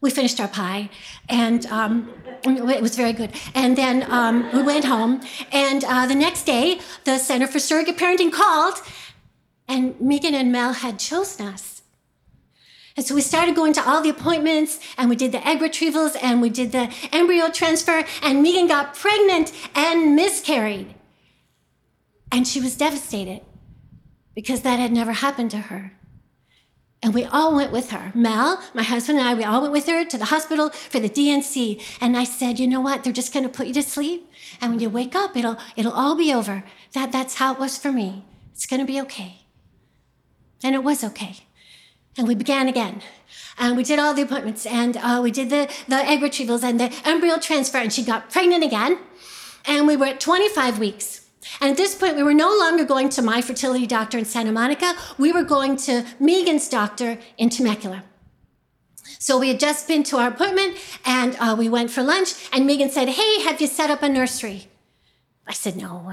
we 0.00 0.10
finished 0.10 0.40
our 0.40 0.48
pie, 0.48 0.88
and 1.28 1.66
um, 1.66 2.12
it 2.44 2.82
was 2.82 2.96
very 2.96 3.12
good. 3.12 3.32
And 3.54 3.76
then 3.76 4.10
um, 4.10 4.50
we 4.52 4.62
went 4.62 4.84
home, 4.84 5.20
and 5.52 5.84
uh, 5.84 6.06
the 6.06 6.14
next 6.14 6.44
day, 6.44 6.80
the 7.04 7.18
Center 7.18 7.46
for 7.46 7.58
Surrogate 7.58 7.98
Parenting 7.98 8.32
called, 8.32 8.74
and 9.68 10.00
Megan 10.00 10.34
and 10.34 10.50
Mel 10.50 10.72
had 10.72 10.98
chosen 10.98 11.46
us. 11.46 11.82
And 12.96 13.06
so 13.06 13.14
we 13.14 13.20
started 13.20 13.54
going 13.54 13.72
to 13.74 13.88
all 13.88 14.00
the 14.02 14.08
appointments, 14.10 14.78
and 14.98 15.08
we 15.08 15.16
did 15.16 15.32
the 15.32 15.46
egg 15.46 15.58
retrievals, 15.60 16.16
and 16.20 16.40
we 16.40 16.50
did 16.50 16.72
the 16.72 16.92
embryo 17.12 17.50
transfer, 17.50 18.04
and 18.22 18.42
Megan 18.42 18.66
got 18.66 18.94
pregnant 18.94 19.52
and 19.74 20.16
miscarried. 20.16 20.94
And 22.32 22.46
she 22.46 22.60
was 22.60 22.76
devastated 22.76 23.42
because 24.34 24.62
that 24.62 24.78
had 24.78 24.92
never 24.92 25.12
happened 25.12 25.50
to 25.52 25.58
her. 25.58 25.92
And 27.02 27.14
we 27.14 27.24
all 27.24 27.54
went 27.54 27.72
with 27.72 27.90
her. 27.90 28.12
Mel, 28.14 28.62
my 28.74 28.82
husband, 28.82 29.18
and 29.18 29.26
I, 29.26 29.34
we 29.34 29.44
all 29.44 29.62
went 29.62 29.72
with 29.72 29.86
her 29.86 30.04
to 30.04 30.18
the 30.18 30.26
hospital 30.26 30.68
for 30.68 31.00
the 31.00 31.08
D&C. 31.08 31.80
And 32.00 32.16
I 32.16 32.24
said, 32.24 32.58
you 32.58 32.66
know 32.66 32.80
what? 32.80 33.04
They're 33.04 33.12
just 33.12 33.32
going 33.32 33.44
to 33.44 33.48
put 33.48 33.66
you 33.66 33.74
to 33.74 33.82
sleep. 33.82 34.30
And 34.60 34.72
when 34.72 34.80
you 34.80 34.90
wake 34.90 35.14
up, 35.14 35.34
it'll, 35.34 35.56
it'll 35.76 35.92
all 35.92 36.14
be 36.14 36.32
over. 36.32 36.62
That, 36.92 37.10
that's 37.10 37.36
how 37.36 37.54
it 37.54 37.58
was 37.58 37.78
for 37.78 37.90
me. 37.90 38.24
It's 38.52 38.66
going 38.66 38.80
to 38.80 38.86
be 38.86 39.00
okay. 39.00 39.46
And 40.62 40.74
it 40.74 40.84
was 40.84 41.02
okay. 41.02 41.36
And 42.18 42.28
we 42.28 42.34
began 42.34 42.68
again. 42.68 43.00
And 43.58 43.78
we 43.78 43.82
did 43.82 43.98
all 43.98 44.12
the 44.12 44.22
appointments 44.22 44.66
and 44.66 44.96
uh, 44.98 45.20
we 45.22 45.30
did 45.30 45.48
the, 45.48 45.72
the 45.88 45.96
egg 45.96 46.20
retrievals 46.20 46.62
and 46.62 46.78
the 46.78 46.92
embryo 47.04 47.38
transfer. 47.38 47.78
And 47.78 47.92
she 47.92 48.02
got 48.02 48.30
pregnant 48.30 48.64
again. 48.64 48.98
And 49.64 49.86
we 49.86 49.96
were 49.96 50.06
at 50.06 50.20
25 50.20 50.78
weeks. 50.78 51.19
And 51.60 51.70
at 51.70 51.76
this 51.76 51.94
point, 51.94 52.16
we 52.16 52.22
were 52.22 52.34
no 52.34 52.54
longer 52.58 52.84
going 52.84 53.08
to 53.10 53.22
my 53.22 53.40
fertility 53.40 53.86
doctor 53.86 54.18
in 54.18 54.24
Santa 54.24 54.52
Monica. 54.52 54.94
We 55.18 55.32
were 55.32 55.42
going 55.42 55.76
to 55.78 56.04
Megan's 56.18 56.68
doctor 56.68 57.18
in 57.38 57.48
Temecula. 57.48 58.04
So 59.18 59.38
we 59.38 59.48
had 59.48 59.60
just 59.60 59.88
been 59.88 60.02
to 60.04 60.18
our 60.18 60.28
appointment 60.28 60.78
and 61.04 61.36
uh, 61.40 61.54
we 61.58 61.68
went 61.68 61.90
for 61.90 62.02
lunch. 62.02 62.48
And 62.52 62.66
Megan 62.66 62.90
said, 62.90 63.08
Hey, 63.08 63.42
have 63.42 63.60
you 63.60 63.66
set 63.66 63.90
up 63.90 64.02
a 64.02 64.08
nursery? 64.08 64.68
I 65.46 65.52
said, 65.52 65.76
No. 65.76 66.12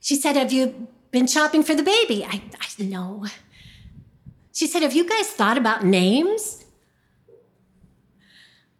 She 0.00 0.16
said, 0.16 0.36
Have 0.36 0.52
you 0.52 0.88
been 1.10 1.26
shopping 1.26 1.62
for 1.62 1.74
the 1.74 1.82
baby? 1.82 2.24
I, 2.24 2.42
I 2.60 2.66
said, 2.66 2.88
No. 2.88 3.26
She 4.52 4.66
said, 4.66 4.82
Have 4.82 4.94
you 4.94 5.08
guys 5.08 5.28
thought 5.28 5.58
about 5.58 5.84
names? 5.84 6.64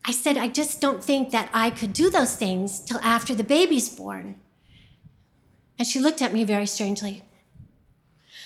I 0.04 0.12
said, 0.12 0.36
I 0.36 0.48
just 0.48 0.80
don't 0.80 1.02
think 1.02 1.30
that 1.30 1.48
I 1.52 1.70
could 1.70 1.92
do 1.92 2.10
those 2.10 2.36
things 2.36 2.80
till 2.80 2.98
after 2.98 3.34
the 3.34 3.44
baby's 3.44 3.88
born. 3.88 4.36
And 5.78 5.86
she 5.86 6.00
looked 6.00 6.22
at 6.22 6.32
me 6.32 6.44
very 6.44 6.66
strangely. 6.66 7.22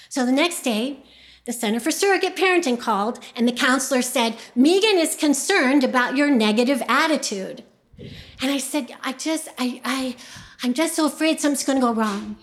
So 0.08 0.24
the 0.24 0.32
next 0.32 0.62
day, 0.62 1.04
the 1.44 1.52
Center 1.52 1.80
for 1.80 1.90
Surrogate 1.90 2.36
Parenting 2.36 2.80
called, 2.80 3.20
and 3.36 3.46
the 3.46 3.52
counselor 3.52 4.02
said, 4.02 4.36
Megan 4.54 4.98
is 4.98 5.16
concerned 5.16 5.84
about 5.84 6.16
your 6.16 6.30
negative 6.30 6.82
attitude. 6.88 7.64
And 7.98 8.50
I 8.50 8.58
said, 8.58 8.94
I 9.02 9.12
just, 9.12 9.48
I, 9.58 9.80
I, 9.84 10.16
I'm 10.62 10.74
just 10.74 10.94
so 10.94 11.06
afraid 11.06 11.40
something's 11.40 11.64
going 11.64 11.80
to 11.80 11.86
go 11.86 11.92
wrong. 11.92 12.36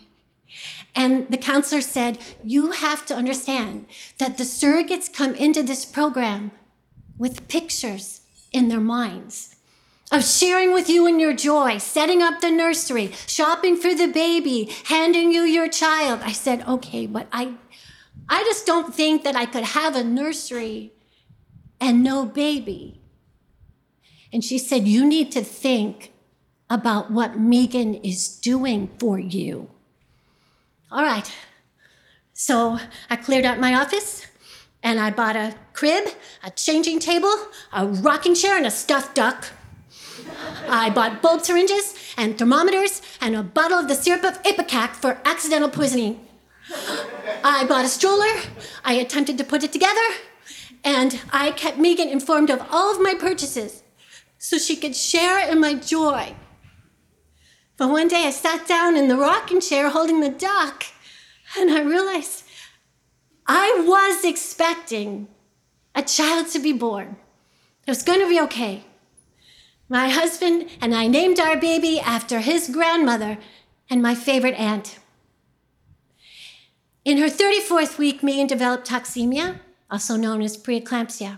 And 0.95 1.27
the 1.29 1.37
counselor 1.37 1.81
said, 1.81 2.17
You 2.43 2.71
have 2.71 3.05
to 3.07 3.15
understand 3.15 3.87
that 4.17 4.37
the 4.37 4.43
surrogates 4.43 5.11
come 5.11 5.35
into 5.35 5.61
this 5.61 5.85
program 5.85 6.51
with 7.17 7.47
pictures 7.47 8.21
in 8.51 8.69
their 8.69 8.79
minds 8.79 9.54
of 10.11 10.23
sharing 10.23 10.73
with 10.73 10.89
you 10.89 11.07
in 11.07 11.19
your 11.19 11.33
joy, 11.33 11.77
setting 11.77 12.21
up 12.21 12.41
the 12.41 12.51
nursery, 12.51 13.11
shopping 13.25 13.75
for 13.75 13.93
the 13.95 14.07
baby, 14.07 14.69
handing 14.85 15.31
you 15.31 15.41
your 15.41 15.67
child. 15.67 16.21
I 16.23 16.31
said, 16.31 16.67
okay, 16.67 17.07
but 17.07 17.27
I, 17.31 17.55
I 18.29 18.43
just 18.43 18.65
don't 18.65 18.93
think 18.93 19.23
that 19.23 19.35
I 19.35 19.45
could 19.45 19.63
have 19.63 19.95
a 19.95 20.03
nursery 20.03 20.93
and 21.81 22.03
no 22.03 22.25
baby. 22.25 23.01
And 24.31 24.43
she 24.43 24.57
said, 24.57 24.87
you 24.87 25.05
need 25.05 25.31
to 25.31 25.43
think 25.43 26.11
about 26.69 27.11
what 27.11 27.39
Megan 27.39 27.95
is 27.95 28.27
doing 28.27 28.89
for 28.99 29.19
you. 29.19 29.69
All 30.91 31.03
right. 31.03 31.31
So 32.33 32.79
I 33.09 33.15
cleared 33.15 33.45
out 33.45 33.59
my 33.59 33.75
office 33.75 34.25
and 34.83 34.99
I 34.99 35.09
bought 35.09 35.35
a 35.35 35.55
crib, 35.73 36.09
a 36.43 36.51
changing 36.51 36.99
table, 36.99 37.33
a 37.73 37.87
rocking 37.87 38.35
chair, 38.35 38.57
and 38.57 38.65
a 38.65 38.71
stuffed 38.71 39.15
duck. 39.15 39.47
I 40.67 40.89
bought 40.89 41.21
bulb 41.21 41.41
syringes 41.43 41.93
and 42.17 42.37
thermometers 42.37 43.01
and 43.21 43.35
a 43.35 43.43
bottle 43.43 43.77
of 43.77 43.87
the 43.87 43.95
syrup 43.95 44.23
of 44.23 44.41
Ipecac 44.43 44.95
for 44.95 45.19
accidental 45.25 45.69
poisoning. 45.69 46.25
I 47.43 47.65
bought 47.65 47.85
a 47.85 47.89
stroller. 47.89 48.41
I 48.83 48.93
attempted 48.93 49.37
to 49.37 49.43
put 49.43 49.63
it 49.63 49.71
together. 49.71 50.07
And 50.83 51.19
I 51.31 51.51
kept 51.51 51.77
Megan 51.77 52.09
informed 52.09 52.49
of 52.49 52.65
all 52.71 52.91
of 52.91 53.01
my 53.01 53.15
purchases 53.15 53.83
so 54.37 54.57
she 54.57 54.75
could 54.75 54.95
share 54.95 55.49
in 55.49 55.59
my 55.59 55.73
joy. 55.73 56.35
But 57.77 57.89
one 57.89 58.07
day 58.07 58.25
I 58.25 58.31
sat 58.31 58.67
down 58.67 58.95
in 58.95 59.07
the 59.07 59.17
rocking 59.17 59.59
chair 59.59 59.89
holding 59.89 60.21
the 60.21 60.29
duck 60.29 60.85
and 61.57 61.71
I 61.71 61.81
realized 61.81 62.43
I 63.47 63.83
was 63.85 64.23
expecting 64.23 65.27
a 65.93 66.01
child 66.01 66.47
to 66.49 66.59
be 66.59 66.73
born. 66.73 67.17
It 67.85 67.91
was 67.91 68.03
going 68.03 68.19
to 68.19 68.29
be 68.29 68.39
okay. 68.41 68.85
My 69.87 70.09
husband 70.09 70.67
and 70.81 70.95
I 70.95 71.05
named 71.05 71.39
our 71.39 71.57
baby 71.57 71.99
after 71.99 72.39
his 72.39 72.69
grandmother 72.69 73.37
and 73.87 74.01
my 74.01 74.15
favorite 74.15 74.55
aunt. 74.55 74.97
In 77.03 77.19
her 77.19 77.27
34th 77.27 77.99
week, 77.99 78.23
Megan 78.23 78.47
developed 78.47 78.89
toxemia, 78.89 79.59
also 79.91 80.15
known 80.15 80.41
as 80.41 80.57
preeclampsia. 80.57 81.37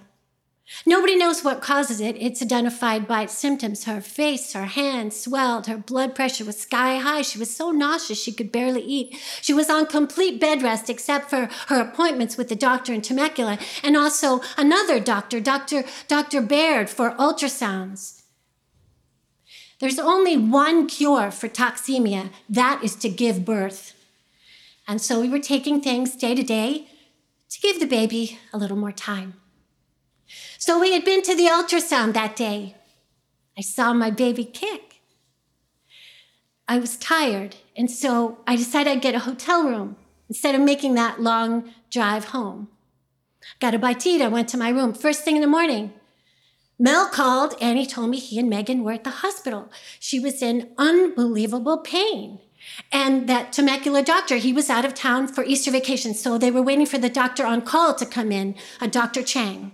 Nobody 0.86 1.18
knows 1.18 1.44
what 1.44 1.62
causes 1.62 2.00
it. 2.00 2.16
It's 2.22 2.42
identified 2.42 3.06
by 3.06 3.24
its 3.24 3.34
symptoms. 3.34 3.84
Her 3.84 4.00
face, 4.00 4.54
her 4.54 4.66
hands 4.66 5.20
swelled. 5.20 5.68
Her 5.68 5.78
blood 5.78 6.16
pressure 6.16 6.46
was 6.46 6.60
sky 6.60 6.98
high. 6.98 7.24
She 7.24 7.40
was 7.40 7.54
so 7.54 7.72
nauseous 7.72 8.22
she 8.22 8.32
could 8.34 8.52
barely 8.52 8.82
eat. 8.82 9.18
She 9.42 9.54
was 9.54 9.70
on 9.70 9.88
complete 9.88 10.40
bed 10.40 10.62
rest 10.64 10.90
except 10.90 11.30
for 11.30 11.50
her 11.68 11.82
appointments 11.82 12.38
with 12.38 12.48
the 12.48 12.56
doctor 12.56 12.94
in 12.94 13.02
Temecula 13.02 13.60
and 13.84 13.98
also 13.98 14.42
another 14.58 15.02
doctor, 15.02 15.42
Dr. 15.42 15.84
Dr. 16.08 16.42
Baird, 16.42 16.90
for 16.90 17.12
ultrasounds. 17.12 18.17
There's 19.80 20.00
only 20.00 20.38
one 20.38 20.88
cure 20.88 21.30
for 21.32 21.48
toxemia. 21.48 22.32
That 22.50 22.84
is 22.84 22.96
to 22.98 23.10
give 23.10 23.46
birth. 23.46 23.94
And 24.88 25.02
so 25.02 25.20
we 25.20 25.30
were 25.30 25.40
taking 25.40 25.82
things 25.82 26.16
day 26.16 26.34
to 26.34 26.44
day 26.44 26.88
to 27.50 27.60
give 27.60 27.80
the 27.80 27.86
baby 27.86 28.40
a 28.52 28.58
little 28.58 28.78
more 28.78 28.92
time. 28.92 29.36
So 30.58 30.80
we 30.80 30.94
had 30.94 31.06
been 31.06 31.22
to 31.24 31.36
the 31.36 31.46
ultrasound 31.46 32.14
that 32.14 32.36
day. 32.36 32.76
I 33.58 33.62
saw 33.62 33.94
my 33.94 34.12
baby 34.12 34.44
kick. 34.44 35.02
I 36.68 36.80
was 36.80 36.98
tired, 36.98 37.56
and 37.78 37.90
so 37.90 38.40
I 38.46 38.58
decided 38.58 38.92
I'd 38.92 39.02
get 39.02 39.16
a 39.16 39.20
hotel 39.20 39.64
room 39.64 39.96
instead 40.28 40.54
of 40.54 40.62
making 40.62 40.96
that 40.96 41.22
long 41.22 41.72
drive 41.90 42.26
home. 42.26 42.68
Got 43.62 43.74
a 43.74 43.80
bite 43.80 44.02
to 44.02 44.10
eat. 44.10 44.22
I 44.22 44.28
went 44.28 44.50
to 44.50 44.58
my 44.58 44.70
room 44.70 44.94
first 44.94 45.24
thing 45.24 45.36
in 45.36 45.42
the 45.42 45.48
morning. 45.48 45.94
Mel 46.80 47.08
called 47.10 47.56
and 47.60 47.78
he 47.78 47.86
told 47.86 48.10
me 48.10 48.20
he 48.20 48.40
and 48.40 48.50
Megan 48.50 48.84
were 48.84 48.92
at 48.92 49.04
the 49.04 49.10
hospital. 49.10 49.72
She 50.00 50.20
was 50.20 50.42
in 50.42 50.70
unbelievable 50.78 51.80
pain. 51.80 52.40
And 52.92 53.28
that 53.30 53.54
Temecula 53.54 54.04
doctor, 54.04 54.38
he 54.38 54.54
was 54.54 54.70
out 54.70 54.86
of 54.86 54.94
town 54.94 55.28
for 55.28 55.44
Easter 55.44 55.72
vacation, 55.72 56.14
so 56.14 56.38
they 56.38 56.52
were 56.52 56.62
waiting 56.62 56.86
for 56.86 56.98
the 56.98 57.10
doctor 57.10 57.46
on 57.46 57.62
call 57.62 57.96
to 57.96 58.06
come 58.06 58.32
in, 58.32 58.56
a 58.82 58.88
Dr. 58.88 59.24
Chang. 59.24 59.72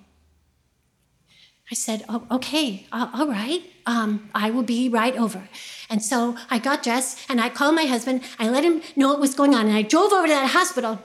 I 1.71 1.75
said, 1.75 2.05
oh, 2.07 2.27
okay, 2.29 2.85
uh, 2.91 3.09
all 3.13 3.27
right, 3.27 3.63
um, 3.85 4.29
I 4.35 4.51
will 4.51 4.63
be 4.63 4.89
right 4.89 5.15
over. 5.17 5.49
And 5.89 6.03
so 6.03 6.35
I 6.49 6.59
got 6.59 6.83
dressed 6.83 7.17
and 7.29 7.41
I 7.41 7.49
called 7.49 7.75
my 7.75 7.85
husband. 7.85 8.21
I 8.37 8.49
let 8.49 8.63
him 8.63 8.81
know 8.95 9.09
what 9.09 9.19
was 9.19 9.33
going 9.33 9.55
on. 9.55 9.67
And 9.67 9.75
I 9.75 9.81
drove 9.81 10.11
over 10.11 10.27
to 10.27 10.33
that 10.33 10.51
hospital. 10.51 10.99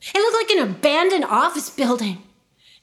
It 0.00 0.18
looked 0.18 0.50
like 0.50 0.58
an 0.58 0.70
abandoned 0.70 1.24
office 1.24 1.70
building. 1.70 2.22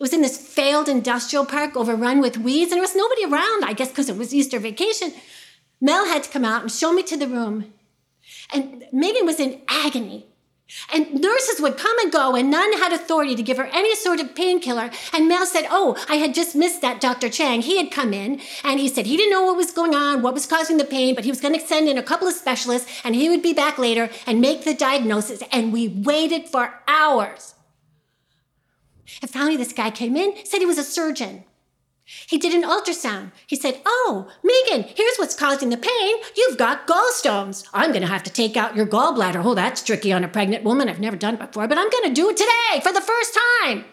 It 0.03 0.11
was 0.11 0.13
in 0.13 0.21
this 0.21 0.37
failed 0.37 0.89
industrial 0.89 1.45
park 1.45 1.77
overrun 1.77 2.19
with 2.19 2.37
weeds, 2.37 2.73
and 2.73 2.77
there 2.77 2.81
was 2.81 2.93
nobody 2.93 3.23
around, 3.23 3.63
I 3.63 3.71
guess 3.71 3.87
because 3.87 4.09
it 4.09 4.17
was 4.17 4.33
Easter 4.33 4.59
vacation. 4.59 5.13
Mel 5.79 6.07
had 6.07 6.23
to 6.23 6.29
come 6.29 6.43
out 6.43 6.61
and 6.61 6.69
show 6.69 6.91
me 6.91 7.03
to 7.03 7.15
the 7.15 7.25
room. 7.25 7.73
And 8.53 8.83
Megan 8.91 9.25
was 9.25 9.39
in 9.39 9.61
agony. 9.69 10.25
And 10.91 11.21
nurses 11.21 11.61
would 11.61 11.77
come 11.77 11.97
and 11.99 12.11
go, 12.11 12.35
and 12.35 12.51
none 12.51 12.73
had 12.79 12.91
authority 12.91 13.33
to 13.33 13.41
give 13.41 13.55
her 13.55 13.67
any 13.67 13.95
sort 13.95 14.19
of 14.19 14.35
painkiller. 14.35 14.91
And 15.13 15.29
Mel 15.29 15.45
said, 15.45 15.67
Oh, 15.69 15.95
I 16.09 16.15
had 16.15 16.33
just 16.33 16.53
missed 16.53 16.81
that 16.81 16.99
Dr. 16.99 17.29
Chang. 17.29 17.61
He 17.61 17.77
had 17.77 17.89
come 17.89 18.13
in, 18.13 18.41
and 18.65 18.81
he 18.81 18.89
said 18.89 19.05
he 19.05 19.15
didn't 19.15 19.31
know 19.31 19.45
what 19.45 19.55
was 19.55 19.71
going 19.71 19.95
on, 19.95 20.21
what 20.21 20.33
was 20.33 20.45
causing 20.45 20.75
the 20.75 20.83
pain, 20.83 21.15
but 21.15 21.23
he 21.23 21.31
was 21.31 21.39
going 21.39 21.57
to 21.57 21.65
send 21.65 21.87
in 21.87 21.97
a 21.97 22.03
couple 22.03 22.27
of 22.27 22.33
specialists, 22.33 22.91
and 23.05 23.15
he 23.15 23.29
would 23.29 23.41
be 23.41 23.53
back 23.53 23.77
later 23.77 24.09
and 24.27 24.41
make 24.41 24.65
the 24.65 24.73
diagnosis. 24.73 25.41
And 25.49 25.71
we 25.71 25.87
waited 25.87 26.49
for 26.49 26.81
hours. 26.89 27.53
And 29.21 29.29
finally, 29.29 29.57
this 29.57 29.73
guy 29.73 29.91
came 29.91 30.15
in, 30.15 30.33
said 30.45 30.59
he 30.59 30.65
was 30.65 30.77
a 30.77 30.83
surgeon. 30.83 31.43
He 32.05 32.37
did 32.37 32.53
an 32.53 32.69
ultrasound. 32.69 33.31
He 33.47 33.55
said, 33.55 33.79
Oh, 33.85 34.29
Megan, 34.43 34.89
here's 34.95 35.15
what's 35.17 35.35
causing 35.35 35.69
the 35.69 35.77
pain. 35.77 36.15
You've 36.35 36.57
got 36.57 36.85
gallstones. 36.85 37.67
I'm 37.73 37.91
going 37.91 38.01
to 38.01 38.07
have 38.07 38.23
to 38.23 38.29
take 38.29 38.57
out 38.57 38.75
your 38.75 38.85
gallbladder. 38.85 39.43
Oh, 39.43 39.55
that's 39.55 39.81
tricky 39.81 40.11
on 40.11 40.23
a 40.23 40.27
pregnant 40.27 40.65
woman. 40.65 40.89
I've 40.89 40.99
never 40.99 41.15
done 41.15 41.35
it 41.35 41.39
before, 41.39 41.67
but 41.67 41.77
I'm 41.77 41.89
going 41.89 42.09
to 42.09 42.13
do 42.13 42.29
it 42.29 42.37
today 42.37 42.81
for 42.81 42.91
the 42.91 43.01
first 43.01 43.37
time. 43.61 43.85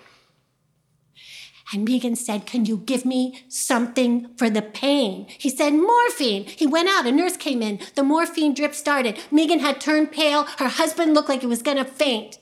And 1.73 1.85
Megan 1.85 2.17
said, 2.17 2.47
Can 2.47 2.65
you 2.65 2.79
give 2.79 3.05
me 3.05 3.45
something 3.49 4.35
for 4.37 4.51
the 4.51 4.63
pain? 4.63 5.27
He 5.39 5.49
said, 5.49 5.73
Morphine. 5.73 6.47
He 6.47 6.67
went 6.67 6.89
out. 6.89 7.07
A 7.07 7.13
nurse 7.13 7.37
came 7.37 7.63
in. 7.63 7.79
The 7.95 8.03
morphine 8.03 8.55
drip 8.55 8.75
started. 8.75 9.21
Megan 9.31 9.61
had 9.61 9.81
turned 9.81 10.11
pale. 10.11 10.47
Her 10.59 10.69
husband 10.69 11.15
looked 11.15 11.29
like 11.29 11.43
he 11.43 11.47
was 11.47 11.63
going 11.63 11.77
to 11.77 11.85
faint. 11.85 12.40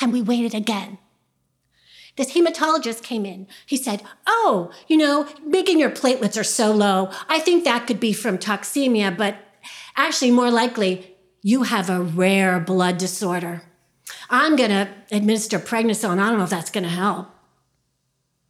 And 0.00 0.12
we 0.12 0.22
waited 0.22 0.54
again. 0.54 0.98
This 2.16 2.32
hematologist 2.32 3.02
came 3.02 3.26
in. 3.26 3.48
He 3.66 3.76
said, 3.76 4.02
Oh, 4.26 4.70
you 4.86 4.96
know, 4.96 5.28
Megan, 5.44 5.78
your 5.78 5.90
platelets 5.90 6.38
are 6.38 6.44
so 6.44 6.70
low. 6.70 7.10
I 7.28 7.40
think 7.40 7.64
that 7.64 7.86
could 7.86 7.98
be 7.98 8.12
from 8.12 8.38
toxemia, 8.38 9.16
but 9.16 9.36
actually, 9.96 10.30
more 10.30 10.50
likely, 10.50 11.16
you 11.42 11.64
have 11.64 11.90
a 11.90 12.00
rare 12.00 12.60
blood 12.60 12.98
disorder. 12.98 13.62
I'm 14.30 14.56
going 14.56 14.70
to 14.70 14.88
administer 15.10 15.58
prednisone. 15.58 16.18
I 16.18 16.28
don't 16.28 16.38
know 16.38 16.44
if 16.44 16.50
that's 16.50 16.70
going 16.70 16.84
to 16.84 16.90
help. 16.90 17.28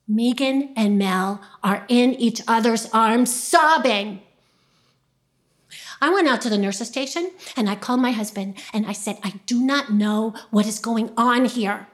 Megan 0.06 0.74
and 0.76 0.98
Mel 0.98 1.40
are 1.62 1.86
in 1.88 2.14
each 2.14 2.42
other's 2.46 2.88
arms, 2.92 3.34
sobbing. 3.34 4.20
I 6.04 6.10
went 6.10 6.28
out 6.28 6.42
to 6.42 6.50
the 6.50 6.58
nurse's 6.58 6.88
station 6.88 7.30
and 7.56 7.66
I 7.66 7.76
called 7.76 8.02
my 8.02 8.12
husband 8.12 8.58
and 8.74 8.84
I 8.86 8.92
said, 8.92 9.16
I 9.22 9.40
do 9.46 9.62
not 9.62 9.90
know 9.90 10.34
what 10.50 10.66
is 10.66 10.78
going 10.78 11.10
on 11.16 11.46
here. 11.46 11.88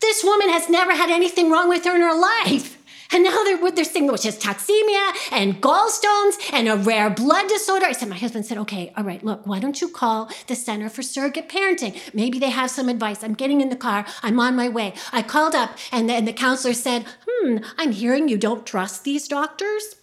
This 0.00 0.24
woman 0.24 0.48
has 0.48 0.70
never 0.70 0.92
had 0.96 1.10
anything 1.10 1.50
wrong 1.50 1.68
with 1.68 1.84
her 1.84 1.94
in 1.94 2.00
her 2.00 2.18
life. 2.18 2.78
And 3.12 3.24
now 3.24 3.44
they're, 3.44 3.70
they're 3.72 3.84
saying, 3.84 4.10
which 4.10 4.24
is 4.24 4.38
toxemia 4.38 5.12
and 5.32 5.60
gallstones 5.60 6.50
and 6.50 6.66
a 6.66 6.76
rare 6.76 7.10
blood 7.10 7.46
disorder. 7.48 7.84
I 7.84 7.92
said, 7.92 8.08
my 8.08 8.16
husband 8.16 8.46
said, 8.46 8.56
okay, 8.56 8.90
all 8.96 9.04
right, 9.04 9.22
look, 9.22 9.46
why 9.46 9.58
don't 9.58 9.82
you 9.82 9.88
call 9.88 10.30
the 10.46 10.56
Center 10.56 10.88
for 10.88 11.02
Surrogate 11.02 11.50
Parenting? 11.50 11.94
Maybe 12.14 12.38
they 12.38 12.48
have 12.48 12.70
some 12.70 12.88
advice. 12.88 13.22
I'm 13.22 13.34
getting 13.34 13.60
in 13.60 13.68
the 13.68 13.76
car. 13.76 14.06
I'm 14.22 14.40
on 14.40 14.56
my 14.56 14.70
way. 14.70 14.94
I 15.12 15.20
called 15.20 15.54
up 15.54 15.76
and 15.92 16.10
and 16.10 16.26
the 16.26 16.32
counselor 16.32 16.72
said, 16.72 17.04
hmm, 17.28 17.58
I'm 17.76 17.92
hearing 17.92 18.28
you 18.30 18.38
don't 18.38 18.64
trust 18.64 19.04
these 19.04 19.28
doctors. 19.28 19.96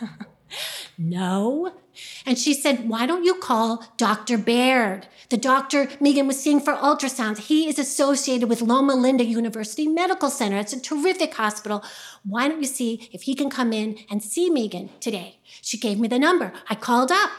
no. 0.96 1.72
And 2.24 2.38
she 2.38 2.54
said, 2.54 2.88
Why 2.88 3.06
don't 3.06 3.24
you 3.24 3.34
call 3.34 3.84
Dr. 3.96 4.38
Baird? 4.38 5.06
The 5.28 5.36
doctor 5.36 5.88
Megan 6.00 6.26
was 6.26 6.40
seeing 6.40 6.60
for 6.60 6.74
ultrasounds. 6.74 7.38
He 7.38 7.68
is 7.68 7.78
associated 7.78 8.48
with 8.48 8.62
Loma 8.62 8.94
Linda 8.94 9.24
University 9.24 9.86
Medical 9.86 10.30
Center. 10.30 10.58
It's 10.58 10.72
a 10.72 10.80
terrific 10.80 11.34
hospital. 11.34 11.84
Why 12.24 12.48
don't 12.48 12.60
you 12.60 12.66
see 12.66 13.08
if 13.12 13.22
he 13.22 13.34
can 13.34 13.50
come 13.50 13.72
in 13.72 13.98
and 14.10 14.22
see 14.22 14.50
Megan 14.50 14.90
today? 15.00 15.38
She 15.60 15.78
gave 15.78 15.98
me 15.98 16.08
the 16.08 16.18
number. 16.18 16.52
I 16.68 16.74
called 16.74 17.12
up. 17.12 17.30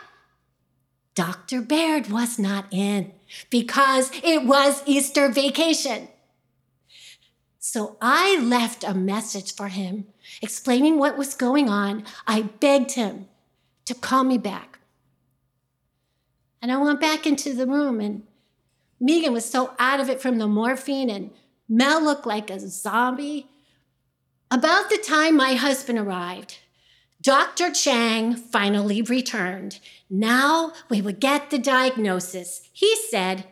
Dr. 1.15 1.61
Baird 1.61 2.09
was 2.09 2.39
not 2.39 2.65
in 2.71 3.13
because 3.49 4.11
it 4.23 4.45
was 4.45 4.81
Easter 4.85 5.29
vacation. 5.29 6.07
So 7.59 7.97
I 8.01 8.39
left 8.41 8.83
a 8.83 8.93
message 8.93 9.55
for 9.55 9.67
him 9.67 10.07
explaining 10.41 10.97
what 10.97 11.17
was 11.17 11.33
going 11.33 11.69
on. 11.69 12.03
I 12.27 12.41
begged 12.41 12.91
him 12.91 13.27
to 13.85 13.93
call 13.93 14.23
me 14.23 14.37
back. 14.37 14.79
And 16.61 16.71
I 16.71 16.77
went 16.77 17.01
back 17.01 17.27
into 17.27 17.53
the 17.53 17.67
room, 17.67 17.99
and 17.99 18.23
Megan 18.99 19.33
was 19.33 19.49
so 19.49 19.73
out 19.79 19.99
of 19.99 20.09
it 20.09 20.21
from 20.21 20.37
the 20.37 20.47
morphine, 20.47 21.09
and 21.09 21.31
Mel 21.67 22.01
looked 22.01 22.25
like 22.25 22.49
a 22.49 22.59
zombie. 22.59 23.47
About 24.49 24.89
the 24.89 24.97
time 24.97 25.35
my 25.35 25.55
husband 25.55 25.99
arrived, 25.99 26.59
Dr. 27.21 27.71
Chang 27.71 28.35
finally 28.35 29.01
returned. 29.01 29.79
Now 30.09 30.73
we 30.89 31.01
would 31.01 31.19
get 31.19 31.49
the 31.49 31.57
diagnosis. 31.57 32.69
He 32.71 32.95
said, 33.09 33.45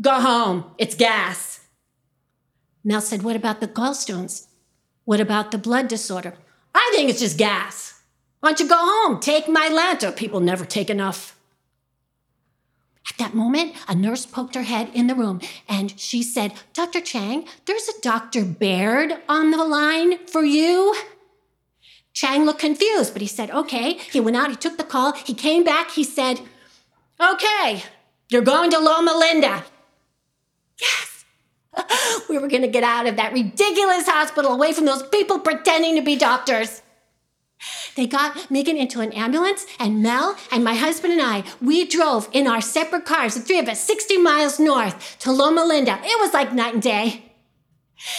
Go 0.00 0.20
home, 0.20 0.70
it's 0.78 0.94
gas. 0.94 1.66
Mel 2.84 3.00
said, 3.00 3.22
What 3.22 3.36
about 3.36 3.60
the 3.60 3.68
gallstones? 3.68 4.46
What 5.04 5.20
about 5.20 5.50
the 5.50 5.58
blood 5.58 5.88
disorder? 5.88 6.34
I 6.74 6.90
think 6.94 7.10
it's 7.10 7.20
just 7.20 7.38
gas. 7.38 7.95
Why 8.40 8.50
don't 8.50 8.60
you 8.60 8.68
go 8.68 8.76
home? 8.78 9.20
Take 9.20 9.46
Mylanta. 9.46 10.14
People 10.14 10.40
never 10.40 10.64
take 10.64 10.90
enough. 10.90 11.36
At 13.08 13.18
that 13.18 13.34
moment, 13.34 13.74
a 13.88 13.94
nurse 13.94 14.26
poked 14.26 14.56
her 14.56 14.64
head 14.64 14.90
in 14.92 15.06
the 15.06 15.14
room 15.14 15.40
and 15.68 15.98
she 15.98 16.22
said, 16.22 16.52
Dr. 16.72 17.00
Chang, 17.00 17.46
there's 17.64 17.88
a 17.88 18.00
Dr. 18.00 18.44
Baird 18.44 19.14
on 19.28 19.52
the 19.52 19.64
line 19.64 20.26
for 20.26 20.42
you. 20.42 20.94
Chang 22.12 22.44
looked 22.44 22.60
confused, 22.60 23.12
but 23.12 23.22
he 23.22 23.28
said, 23.28 23.50
okay. 23.50 23.92
He 23.94 24.20
went 24.20 24.36
out, 24.36 24.50
he 24.50 24.56
took 24.56 24.76
the 24.76 24.84
call, 24.84 25.12
he 25.12 25.34
came 25.34 25.64
back, 25.64 25.90
he 25.92 26.02
said, 26.02 26.40
okay, 27.20 27.84
you're 28.28 28.42
going 28.42 28.70
to 28.70 28.78
Loma 28.78 29.14
Linda. 29.16 29.64
Yes. 30.80 31.24
We 32.28 32.38
were 32.38 32.48
going 32.48 32.62
to 32.62 32.68
get 32.68 32.82
out 32.82 33.06
of 33.06 33.16
that 33.16 33.32
ridiculous 33.32 34.08
hospital 34.08 34.52
away 34.52 34.72
from 34.72 34.84
those 34.84 35.02
people 35.04 35.38
pretending 35.38 35.94
to 35.94 36.02
be 36.02 36.16
doctors. 36.16 36.82
They 37.96 38.06
got 38.06 38.50
Megan 38.50 38.76
into 38.76 39.00
an 39.00 39.12
ambulance, 39.12 39.66
and 39.78 40.02
Mel 40.02 40.36
and 40.52 40.62
my 40.62 40.74
husband 40.74 41.14
and 41.14 41.22
I, 41.22 41.44
we 41.60 41.86
drove 41.86 42.28
in 42.32 42.46
our 42.46 42.60
separate 42.60 43.06
cars, 43.06 43.34
the 43.34 43.40
three 43.40 43.58
of 43.58 43.68
us, 43.68 43.80
60 43.80 44.18
miles 44.18 44.60
north 44.60 45.18
to 45.20 45.32
Loma 45.32 45.64
Linda. 45.64 45.98
It 46.02 46.20
was 46.20 46.34
like 46.34 46.52
night 46.52 46.74
and 46.74 46.82
day. 46.82 47.25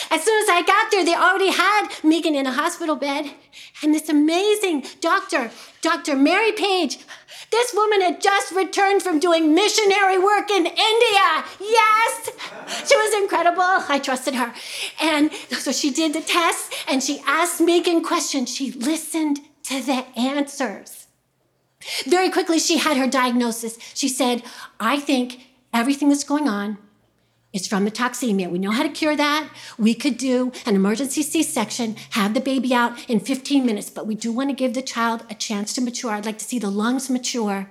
As 0.09 0.23
soon 0.23 0.41
as 0.41 0.49
I 0.49 0.63
got 0.65 0.91
there, 0.91 1.05
they 1.05 1.13
already 1.13 1.51
had 1.51 1.89
Megan 2.03 2.35
in 2.35 2.47
a 2.47 2.51
hospital 2.51 2.95
bed. 2.95 3.31
And 3.83 3.93
this 3.93 4.09
amazing 4.09 4.85
doctor, 5.01 5.51
Dr. 5.81 6.15
Mary 6.15 6.51
Page, 6.51 6.97
this 7.51 7.73
woman 7.73 8.01
had 8.01 8.19
just 8.19 8.51
returned 8.51 9.03
from 9.03 9.19
doing 9.19 9.53
missionary 9.53 10.17
work 10.17 10.49
in 10.49 10.65
India. 10.65 11.43
Yes! 11.59 12.29
She 12.87 12.95
was 12.95 13.21
incredible. 13.21 13.61
I 13.61 13.99
trusted 14.03 14.33
her. 14.33 14.53
And 14.99 15.31
so 15.51 15.71
she 15.71 15.91
did 15.91 16.13
the 16.13 16.21
test 16.21 16.73
and 16.87 17.03
she 17.03 17.21
asked 17.27 17.61
Megan 17.61 18.03
questions. 18.03 18.53
She 18.53 18.71
listened 18.71 19.39
to 19.63 19.81
the 19.81 20.05
answers. 20.17 21.07
Very 22.05 22.29
quickly, 22.29 22.59
she 22.59 22.79
had 22.79 22.97
her 22.97 23.07
diagnosis. 23.07 23.77
She 23.93 24.09
said, 24.09 24.43
I 24.79 24.99
think 24.99 25.47
everything 25.73 26.09
that's 26.09 26.23
going 26.23 26.47
on 26.47 26.79
is 27.57 27.67
from 27.67 27.83
the 27.83 27.91
toxemia. 27.91 28.49
We 28.49 28.59
know 28.59 28.71
how 28.71 28.83
to 28.83 28.89
cure 28.89 29.15
that. 29.15 29.49
We 29.77 29.93
could 29.93 30.17
do 30.17 30.51
an 30.65 30.75
emergency 30.75 31.23
C 31.23 31.43
section, 31.43 31.97
have 32.11 32.33
the 32.33 32.39
baby 32.39 32.73
out 32.73 33.09
in 33.09 33.19
15 33.19 33.65
minutes, 33.65 33.89
but 33.89 34.07
we 34.07 34.15
do 34.15 34.31
want 34.31 34.49
to 34.49 34.55
give 34.55 34.73
the 34.73 34.81
child 34.81 35.23
a 35.29 35.35
chance 35.35 35.73
to 35.73 35.81
mature. 35.81 36.11
I'd 36.11 36.25
like 36.25 36.37
to 36.37 36.45
see 36.45 36.59
the 36.59 36.69
lungs 36.69 37.09
mature. 37.09 37.69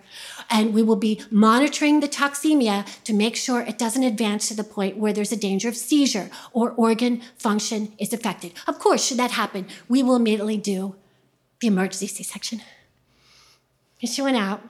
And 0.51 0.74
we 0.74 0.82
will 0.82 0.97
be 0.97 1.22
monitoring 1.30 2.01
the 2.01 2.09
toxemia 2.09 2.84
to 3.05 3.12
make 3.14 3.37
sure 3.37 3.61
it 3.62 3.78
doesn't 3.78 4.03
advance 4.03 4.49
to 4.49 4.55
the 4.55 4.64
point 4.64 4.99
where 4.99 5.12
there's 5.12 5.32
a 5.32 5.37
danger 5.37 5.68
of 5.68 5.76
seizure 5.76 6.30
or 6.53 6.72
organ 6.72 7.22
function 7.37 7.93
is 7.99 8.12
affected. 8.12 8.53
Of 8.66 8.78
course, 8.78 9.05
should 9.07 9.18
that 9.18 9.32
happen, 9.32 9.66
we 9.89 10.03
will 10.03 10.16
immediately 10.16 10.57
do 10.57 10.97
the 11.61 11.68
emergency 11.68 12.07
C 12.07 12.22
section. 12.22 12.61
And 14.01 14.11
she 14.11 14.22
went 14.22 14.37
out, 14.37 14.62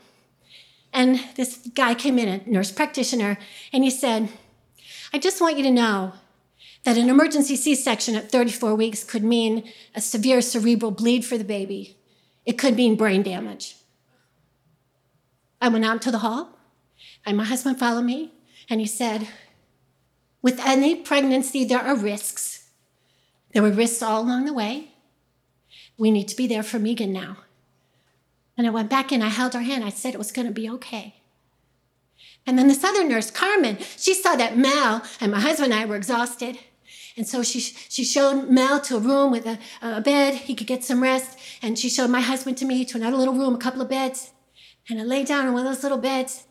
and 0.93 1.21
this 1.35 1.59
guy 1.75 1.95
came 1.95 2.19
in, 2.19 2.29
a 2.29 2.49
nurse 2.49 2.71
practitioner, 2.71 3.39
and 3.73 3.83
he 3.83 3.91
said, 3.91 4.31
I 5.17 5.19
just 5.19 5.41
want 5.41 5.57
you 5.57 5.63
to 5.63 5.71
know 5.71 6.13
that 6.85 6.99
an 6.99 7.09
emergency 7.09 7.57
C 7.57 7.75
section 7.75 8.17
at 8.17 8.31
34 8.31 8.75
weeks 8.75 9.03
could 9.03 9.25
mean 9.25 9.65
a 9.95 10.01
severe 10.03 10.43
cerebral 10.43 10.91
bleed 10.91 11.25
for 11.25 11.39
the 11.39 11.43
baby. 11.43 11.97
It 12.45 12.59
could 12.59 12.77
mean 12.77 12.97
brain 12.97 13.23
damage. 13.23 13.77
I 15.59 15.71
went 15.71 15.87
out 15.87 16.03
to 16.03 16.11
the 16.11 16.19
hall, 16.19 16.59
and 17.25 17.35
my 17.35 17.45
husband 17.45 17.79
followed 17.79 18.05
me, 18.05 18.35
and 18.69 18.79
he 18.79 18.87
said, 18.87 19.27
With 20.43 20.61
any 20.61 20.97
pregnancy, 20.97 21.65
there 21.65 21.81
are 21.81 21.97
risks. 21.97 22.69
There 23.55 23.63
were 23.63 23.71
risks 23.71 24.03
all 24.03 24.21
along 24.21 24.45
the 24.45 24.53
way. 24.53 24.91
We 25.97 26.11
need 26.11 26.29
to 26.29 26.37
be 26.37 26.47
there 26.47 26.63
for 26.63 26.79
Megan 26.79 27.15
now. 27.15 27.39
And 28.59 28.67
I 28.67 28.71
went 28.71 28.91
back 28.91 29.13
in, 29.13 29.23
I 29.23 29.31
held 29.31 29.55
her 29.55 29.63
hand, 29.63 29.83
I 29.83 29.89
said 29.89 30.13
it 30.13 30.19
was 30.19 30.31
going 30.31 30.47
to 30.47 30.53
be 30.53 30.69
okay. 30.69 31.15
And 32.47 32.59
then 32.59 32.69
this 32.69 32.85
other 32.85 33.05
nurse, 33.05 33.31
Carmen, 33.31 33.79
she 33.97 34.15
saw 34.15 34.37
that 34.37 34.57
Mel 34.57 35.03
and 35.21 35.33
my 35.33 35.41
husband 35.41 35.73
and 35.73 35.83
I 35.83 35.85
were 35.85 35.97
exhausted. 35.97 36.59
And 37.17 37.27
so 37.27 37.43
she, 37.43 37.61
she 37.61 38.05
showed 38.05 38.49
Mel 38.49 38.81
to 38.83 38.97
a 38.97 39.01
room 39.01 39.33
with 39.33 39.47
a, 39.47 39.59
a 39.83 40.01
bed. 40.01 40.35
He 40.35 40.55
could 40.55 40.67
get 40.67 40.85
some 40.85 41.03
rest. 41.03 41.39
And 41.63 41.79
she 41.79 41.89
showed 41.89 42.11
my 42.11 42.21
husband 42.21 42.57
to 42.59 42.65
me 42.65 42.85
to 42.85 42.99
another 42.99 43.17
little 43.17 43.35
room, 43.35 43.55
a 43.55 43.59
couple 43.59 43.83
of 43.83 43.89
beds. 43.89 44.31
And 44.89 45.01
I 45.01 45.03
lay 45.03 45.25
down 45.25 45.47
on 45.47 45.55
one 45.55 45.67
of 45.67 45.73
those 45.73 45.83
little 45.83 45.99
beds 45.99 46.45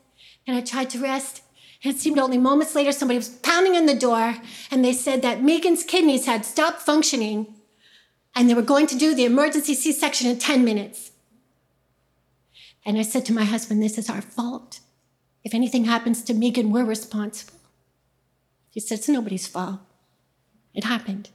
and 0.45 0.57
I 0.57 0.61
tried 0.61 0.89
to 0.91 0.99
rest. 0.99 1.41
And 1.83 1.93
it 1.93 1.99
seemed 1.99 2.19
only 2.19 2.37
moments 2.37 2.75
later 2.75 2.91
somebody 2.91 3.17
was 3.17 3.29
pounding 3.29 3.77
on 3.77 3.85
the 3.85 3.95
door 3.95 4.35
and 4.71 4.83
they 4.83 4.93
said 4.93 5.21
that 5.21 5.43
Megan's 5.43 5.83
kidneys 5.83 6.25
had 6.25 6.43
stopped 6.45 6.81
functioning 6.81 7.53
and 8.35 8.49
they 8.49 8.53
were 8.53 8.61
going 8.61 8.87
to 8.87 8.97
do 8.97 9.15
the 9.15 9.25
emergency 9.25 9.75
C 9.75 9.91
section 9.91 10.29
in 10.29 10.39
10 10.39 10.65
minutes. 10.65 11.11
And 12.85 12.97
I 12.97 13.03
said 13.03 13.25
to 13.25 13.33
my 13.33 13.45
husband, 13.45 13.81
This 13.81 13.97
is 13.97 14.09
our 14.09 14.21
fault. 14.21 14.79
If 15.45 15.53
anything 15.53 15.85
happens 15.85 16.23
to 16.23 16.33
Megan, 16.33 16.71
we're 16.71 16.83
responsible. 16.83 17.59
He 18.71 18.79
said, 18.79 18.97
It's 18.97 19.07
nobody's 19.07 19.45
fault. 19.45 19.79
It 20.73 20.83
happened. 20.83 21.29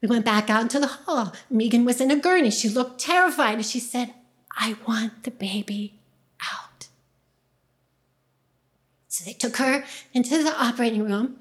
We 0.00 0.08
went 0.08 0.24
back 0.24 0.48
out 0.48 0.62
into 0.62 0.80
the 0.80 0.86
hall. 0.86 1.34
Megan 1.50 1.84
was 1.84 2.00
in 2.00 2.10
a 2.10 2.16
gurney. 2.16 2.50
She 2.50 2.68
looked 2.68 3.00
terrified 3.00 3.56
and 3.56 3.66
she 3.66 3.78
said, 3.78 4.14
I 4.56 4.76
want 4.86 5.24
the 5.24 5.30
baby 5.30 6.00
out. 6.40 6.88
So 9.08 9.24
they 9.24 9.34
took 9.34 9.56
her 9.58 9.84
into 10.14 10.42
the 10.42 10.54
operating 10.58 11.04
room, 11.04 11.36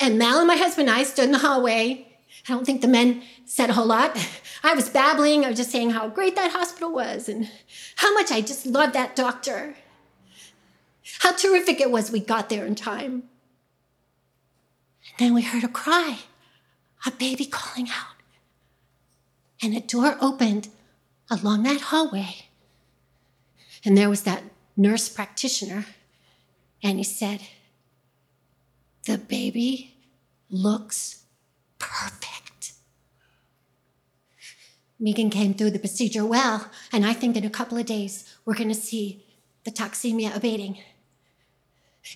and 0.00 0.18
Mal 0.18 0.38
and 0.38 0.46
my 0.46 0.56
husband 0.56 0.88
and 0.88 0.96
I 0.96 1.02
stood 1.02 1.26
in 1.26 1.32
the 1.32 1.38
hallway. 1.38 2.06
I 2.48 2.52
don't 2.52 2.64
think 2.64 2.80
the 2.80 2.88
men 2.88 3.22
said 3.44 3.70
a 3.70 3.74
whole 3.74 3.86
lot. 3.86 4.16
I 4.62 4.74
was 4.74 4.88
babbling. 4.88 5.44
I 5.44 5.48
was 5.48 5.58
just 5.58 5.70
saying 5.70 5.90
how 5.90 6.08
great 6.08 6.34
that 6.36 6.52
hospital 6.52 6.92
was 6.92 7.28
and 7.28 7.50
how 7.96 8.14
much 8.14 8.32
I 8.32 8.40
just 8.40 8.64
loved 8.64 8.94
that 8.94 9.14
doctor. 9.14 9.76
How 11.20 11.32
terrific 11.32 11.80
it 11.80 11.90
was 11.90 12.10
we 12.10 12.20
got 12.20 12.48
there 12.48 12.66
in 12.66 12.74
time. 12.74 13.24
And 15.10 15.18
then 15.18 15.34
we 15.34 15.42
heard 15.42 15.64
a 15.64 15.68
cry, 15.68 16.18
a 17.06 17.10
baby 17.10 17.44
calling 17.44 17.88
out. 17.88 18.16
And 19.62 19.76
a 19.76 19.80
door 19.80 20.16
opened 20.20 20.68
along 21.30 21.64
that 21.64 21.80
hallway. 21.80 22.46
And 23.84 23.96
there 23.96 24.08
was 24.08 24.22
that 24.22 24.44
nurse 24.76 25.08
practitioner. 25.08 25.86
And 26.82 26.98
he 26.98 27.04
said, 27.04 27.40
The 29.06 29.18
baby 29.18 29.96
looks 30.50 31.24
perfect. 31.78 32.72
Megan 35.00 35.30
came 35.30 35.54
through 35.54 35.70
the 35.70 35.78
procedure 35.78 36.24
well, 36.24 36.68
and 36.92 37.06
I 37.06 37.12
think 37.12 37.36
in 37.36 37.44
a 37.44 37.50
couple 37.50 37.78
of 37.78 37.86
days 37.86 38.36
we're 38.44 38.56
going 38.56 38.68
to 38.68 38.74
see 38.74 39.24
the 39.64 39.70
toxemia 39.70 40.34
abating. 40.34 40.78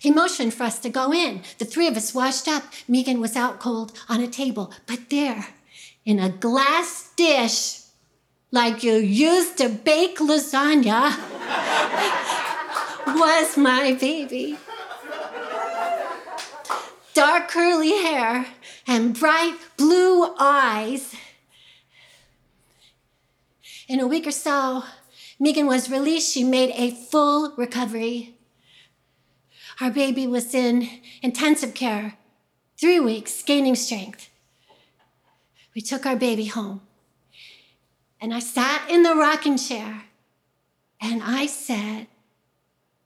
He 0.01 0.11
motioned 0.11 0.55
for 0.55 0.65
us 0.65 0.79
to 0.81 0.89
go 0.89 1.13
in. 1.13 1.43
The 1.59 1.65
three 1.65 1.87
of 1.87 1.97
us 1.97 2.15
washed 2.15 2.49
up. 2.49 2.65
Megan 2.89 3.21
was 3.21 3.37
out 3.37 3.61
cold 3.61 3.93
on 4.09 4.21
a 4.21 4.29
table, 4.29 4.73
but 4.87 5.11
there, 5.11 5.49
in 6.05 6.19
a 6.19 6.31
glass 6.31 7.11
dish, 7.17 7.81
like 8.51 8.83
you 8.83 8.95
used 8.95 9.59
to 9.59 9.69
bake 9.69 10.19
lasagna, 10.19 11.17
was 13.07 13.57
my 13.57 13.93
baby. 13.99 14.59
Dark 17.15 17.49
curly 17.49 17.93
hair 18.03 18.47
and 18.87 19.19
bright 19.19 19.59
blue 19.77 20.35
eyes. 20.39 21.15
In 23.89 24.01
a 24.01 24.07
week 24.07 24.27
or 24.27 24.33
so, 24.33 24.85
Megan 25.39 25.67
was 25.67 25.91
released. 25.91 26.33
She 26.33 26.45
made 26.45 26.71
a 26.75 26.91
full 26.91 27.55
recovery. 27.57 28.35
Our 29.83 29.91
baby 29.91 30.29
was 30.29 30.55
in 30.55 30.89
intensive 31.23 31.75
care, 31.75 32.15
three 32.79 33.01
weeks, 33.01 33.43
gaining 33.43 33.75
strength. 33.75 34.31
We 35.75 35.81
took 35.81 36.07
our 36.07 36.15
baby 36.15 36.45
home. 36.45 36.83
And 38.21 38.33
I 38.33 38.39
sat 38.39 38.89
in 38.89 39.03
the 39.03 39.17
rocking 39.17 39.59
chair 39.59 40.05
and 41.01 41.21
I 41.25 41.47
said, 41.47 42.07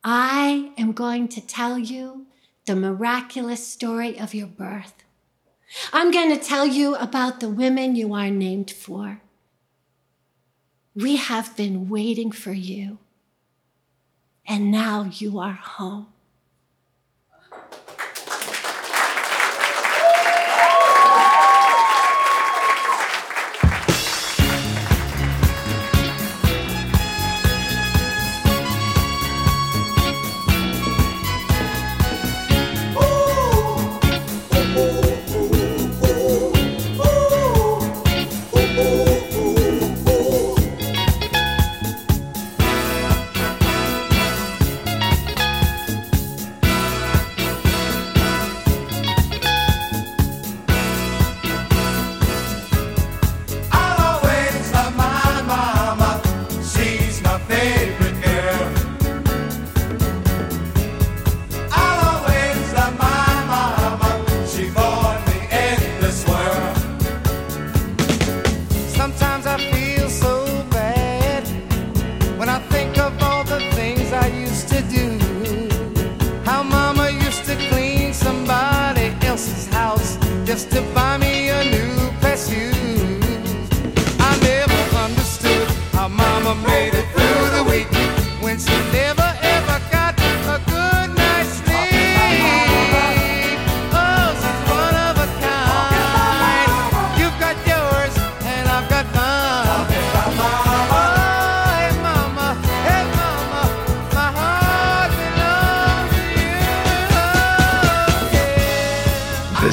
I 0.05 0.70
am 0.77 0.93
going 0.93 1.29
to 1.29 1.41
tell 1.41 1.79
you 1.79 2.27
the 2.66 2.77
miraculous 2.77 3.66
story 3.66 4.20
of 4.20 4.35
your 4.35 4.47
birth. 4.47 5.03
I'm 5.95 6.11
going 6.11 6.29
to 6.29 6.45
tell 6.45 6.66
you 6.66 6.95
about 6.97 7.41
the 7.41 7.49
women 7.49 7.97
you 7.97 8.12
are 8.12 8.29
named 8.29 8.70
for. 8.70 9.22
We 10.95 11.16
have 11.16 11.57
been 11.57 11.89
waiting 11.89 12.33
for 12.33 12.53
you, 12.53 12.99
and 14.47 14.70
now 14.70 15.11
you 15.11 15.39
are 15.39 15.53
home. 15.53 16.09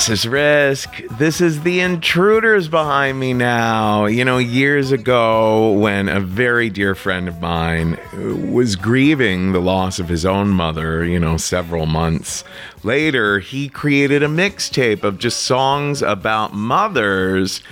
This 0.03 0.19
is 0.19 0.27
Risk. 0.27 1.01
This 1.11 1.39
is 1.39 1.61
the 1.61 1.79
intruders 1.79 2.67
behind 2.67 3.17
me 3.21 3.31
now. 3.31 4.03
You 4.05 4.25
know, 4.25 4.37
years 4.37 4.91
ago, 4.91 5.71
when 5.71 6.09
a 6.09 6.19
very 6.19 6.69
dear 6.69 6.93
friend 6.93 7.29
of 7.29 7.39
mine 7.39 7.97
was 8.51 8.75
grieving 8.75 9.53
the 9.53 9.61
loss 9.61 9.99
of 9.99 10.09
his 10.09 10.25
own 10.25 10.49
mother, 10.49 11.05
you 11.05 11.21
know, 11.21 11.37
several 11.37 11.85
months 11.85 12.43
later, 12.83 13.39
he 13.39 13.69
created 13.69 14.23
a 14.23 14.27
mixtape 14.27 15.05
of 15.05 15.19
just 15.19 15.43
songs 15.43 16.01
about 16.01 16.53
mothers 16.53 17.63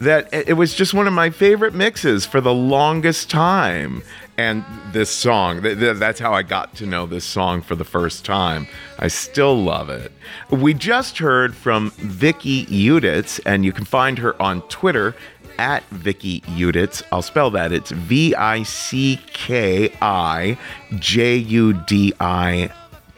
that 0.00 0.28
it 0.32 0.56
was 0.56 0.74
just 0.74 0.94
one 0.94 1.06
of 1.06 1.12
my 1.12 1.30
favorite 1.30 1.74
mixes 1.74 2.26
for 2.26 2.40
the 2.40 2.52
longest 2.52 3.30
time. 3.30 4.02
And 4.38 4.64
this 4.92 5.10
song, 5.10 5.62
th- 5.62 5.80
th- 5.80 5.96
that's 5.96 6.20
how 6.20 6.32
I 6.32 6.44
got 6.44 6.76
to 6.76 6.86
know 6.86 7.06
this 7.06 7.24
song 7.24 7.60
for 7.60 7.74
the 7.74 7.84
first 7.84 8.24
time. 8.24 8.68
I 9.00 9.08
still 9.08 9.60
love 9.60 9.90
it. 9.90 10.12
We 10.50 10.74
just 10.74 11.18
heard 11.18 11.56
from 11.56 11.90
Vicki 11.96 12.64
Juditz, 12.66 13.40
and 13.44 13.64
you 13.64 13.72
can 13.72 13.84
find 13.84 14.16
her 14.18 14.40
on 14.40 14.62
Twitter 14.68 15.16
at 15.58 15.82
Vicki 15.90 16.42
Juditz. 16.42 17.02
I'll 17.10 17.20
spell 17.20 17.50
that. 17.50 17.72
It's 17.72 17.90
V 17.90 18.32
I 18.36 18.62
C 18.62 19.20
K 19.32 19.92
I 20.00 20.56
J 21.00 21.36
U 21.36 21.72
D 21.72 22.14
I 22.20 22.70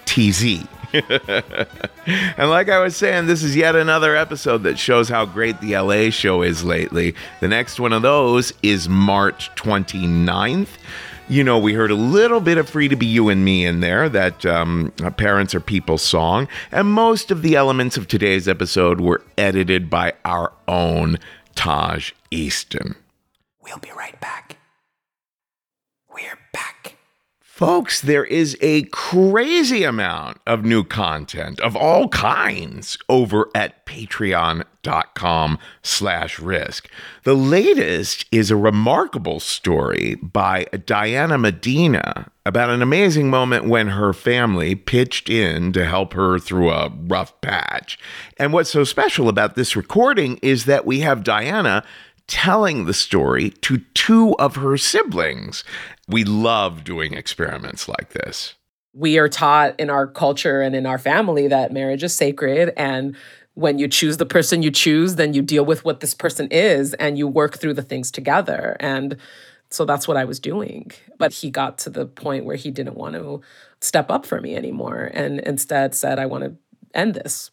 T 0.07 0.33
Z. 0.33 0.66
and 0.93 2.51
like 2.51 2.68
I 2.68 2.81
was 2.81 2.97
saying, 2.97 3.27
this 3.27 3.43
is 3.43 3.55
yet 3.55 3.77
another 3.77 4.16
episode 4.16 4.62
that 4.64 4.79
shows 4.79 5.09
how 5.09 5.25
great 5.25 5.61
the 5.61 5.77
LA 5.77 6.11
show 6.11 6.43
is 6.43 6.64
lately. 6.64 7.14
The 7.41 7.49
next 7.49 7.79
one 7.79 7.93
of 7.93 8.03
those 8.03 8.53
is 8.62 8.89
March 8.89 9.51
29th. 9.55 10.68
You 11.31 11.45
know, 11.45 11.61
we 11.61 11.74
heard 11.74 11.93
a 11.93 11.95
little 11.95 12.41
bit 12.41 12.59
of 12.59 12.68
Free 12.68 12.89
to 12.89 12.97
Be 12.97 13.07
You 13.07 13.28
and 13.28 13.45
Me 13.45 13.64
in 13.64 13.78
there, 13.78 14.09
that 14.09 14.45
um, 14.45 14.93
Parents 15.16 15.55
Are 15.55 15.61
People 15.61 15.97
song. 15.97 16.49
And 16.72 16.89
most 16.89 17.31
of 17.31 17.43
the 17.43 17.55
elements 17.55 17.97
of 17.97 18.09
today's 18.09 18.49
episode 18.49 19.01
were 19.01 19.22
edited 19.39 19.89
by 19.89 20.14
our 20.24 20.53
own 20.66 21.20
Taj 21.55 22.11
Easton. 22.33 22.97
We'll 23.62 23.78
be 23.78 23.93
right 23.97 24.20
back. 24.20 24.57
We're 26.12 26.37
back. 26.53 26.97
Folks, 27.61 28.01
there 28.01 28.25
is 28.25 28.57
a 28.63 28.85
crazy 28.85 29.85
amount 29.85 30.39
of 30.47 30.65
new 30.65 30.83
content 30.83 31.61
of 31.61 31.77
all 31.77 32.09
kinds 32.09 32.97
over 33.07 33.51
at 33.55 33.85
patreon.com 33.85 35.59
slash 35.83 36.39
risk. 36.41 36.89
The 37.25 37.35
latest 37.35 38.25
is 38.33 38.51
a 38.51 38.57
remarkable 38.57 39.41
story 39.41 40.15
by 40.23 40.69
Diana 40.87 41.37
Medina 41.37 42.31
about 42.47 42.71
an 42.71 42.81
amazing 42.81 43.29
moment 43.29 43.67
when 43.67 43.89
her 43.89 44.15
family 44.15 44.75
pitched 44.75 45.29
in 45.29 45.75
to 45.75 45.85
help 45.85 46.15
her 46.15 46.39
through 46.39 46.71
a 46.71 46.89
rough 46.89 47.39
patch. 47.43 47.99
And 48.39 48.55
what's 48.55 48.71
so 48.71 48.85
special 48.85 49.29
about 49.29 49.55
this 49.55 49.77
recording 49.77 50.39
is 50.39 50.65
that 50.65 50.87
we 50.87 51.01
have 51.01 51.23
Diana 51.23 51.85
telling 52.31 52.85
the 52.85 52.95
story 52.95 53.51
to 53.51 53.79
two 53.93 54.37
of 54.39 54.55
her 54.55 54.79
siblings. 54.79 55.65
We 56.11 56.25
love 56.25 56.85
doing 56.85 57.15
experiments 57.15 57.89
like 57.89 58.11
this. 58.11 58.55
we 58.93 59.19
are 59.19 59.29
taught 59.29 59.79
in 59.79 59.89
our 59.89 60.07
culture 60.07 60.61
and 60.61 60.75
in 60.75 60.85
our 60.85 60.99
family 60.99 61.47
that 61.49 61.73
marriage 61.73 62.03
is 62.03 62.13
sacred 62.13 62.73
and 62.77 63.15
when 63.55 63.79
you 63.79 63.87
choose 63.87 64.17
the 64.17 64.27
person 64.27 64.63
you 64.65 64.71
choose 64.71 65.15
then 65.15 65.33
you 65.33 65.43
deal 65.43 65.65
with 65.65 65.85
what 65.85 66.01
this 66.01 66.15
person 66.15 66.49
is 66.51 66.95
and 66.95 67.17
you 67.17 67.29
work 67.29 67.59
through 67.59 67.75
the 67.75 67.83
things 67.83 68.11
together. 68.11 68.77
And 68.81 69.17
so 69.71 69.85
that's 69.85 70.09
what 70.09 70.17
I 70.17 70.25
was 70.25 70.41
doing. 70.41 70.91
But 71.19 71.33
he 71.33 71.51
got 71.51 71.79
to 71.79 71.91
the 71.91 72.07
point 72.07 72.45
where 72.45 72.57
he 72.57 72.71
didn't 72.73 72.97
want 72.97 73.15
to 73.15 73.41
step 73.81 74.11
up 74.11 74.27
for 74.27 74.41
me 74.41 74.57
anymore 74.57 75.11
and 75.15 75.39
instead 75.41 75.95
said 75.95 76.19
I 76.19 76.27
want 76.27 76.43
to 76.45 76.57
end 76.93 77.15
this. 77.15 77.53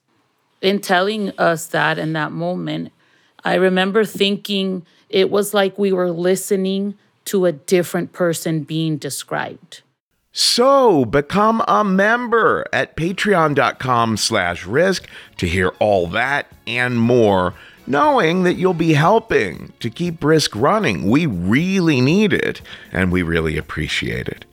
In 0.62 0.80
telling 0.82 1.38
us 1.38 1.68
that 1.68 2.00
in 2.00 2.14
that 2.14 2.32
moment, 2.32 2.92
I 3.44 3.56
remember 3.56 4.04
thinking 4.06 4.88
it 5.10 5.30
was 5.30 5.54
like 5.54 5.78
we 5.78 5.92
were 5.94 6.10
listening 6.12 6.96
to 7.28 7.46
a 7.46 7.52
different 7.52 8.14
person 8.14 8.64
being 8.64 8.98
described. 8.98 9.82
So 10.32 11.04
become 11.06 11.64
a 11.68 11.84
member 11.84 12.64
at 12.72 12.96
patreon.com 12.96 14.18
slash 14.18 14.68
risk 14.68 15.08
to 15.38 15.48
hear 15.48 15.70
all 15.80 16.06
that 16.08 16.46
and 16.68 17.00
more, 17.00 17.56
knowing 17.88 18.44
that 18.44 18.54
you'll 18.54 18.76
be 18.76 18.94
helping 18.94 19.74
to 19.80 19.90
keep 19.90 20.24
risk 20.24 20.56
running. 20.56 21.10
We 21.10 21.26
really 21.26 22.02
need 22.02 22.34
it 22.34 22.62
and 22.92 23.12
we 23.12 23.24
really 23.24 23.58
appreciate 23.58 24.28
it. 24.28 24.46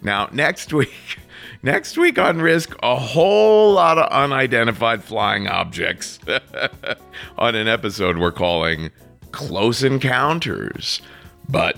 Now, 0.00 0.28
next 0.30 0.72
week, 0.72 1.18
next 1.62 1.96
week 1.96 2.18
on 2.18 2.40
Risk, 2.40 2.76
a 2.80 2.94
whole 2.94 3.72
lot 3.72 3.98
of 3.98 4.08
unidentified 4.12 5.02
flying 5.02 5.48
objects 5.48 6.20
on 7.38 7.56
an 7.56 7.66
episode 7.66 8.16
we're 8.16 8.30
calling 8.30 8.90
Close 9.32 9.82
Encounters. 9.82 11.00
But 11.48 11.76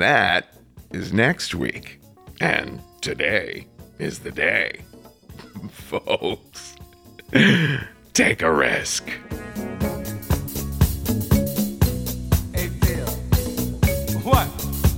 that 0.00 0.54
is 0.92 1.12
next 1.12 1.54
week. 1.54 2.00
And 2.40 2.80
today 3.00 3.66
is 3.98 4.20
the 4.20 4.30
day. 4.30 4.80
Folks, 5.70 6.74
take 8.12 8.42
a 8.42 8.52
risk. 8.52 9.08
Hey, 12.52 12.70
Bill. 12.80 13.10
What? 14.22 14.48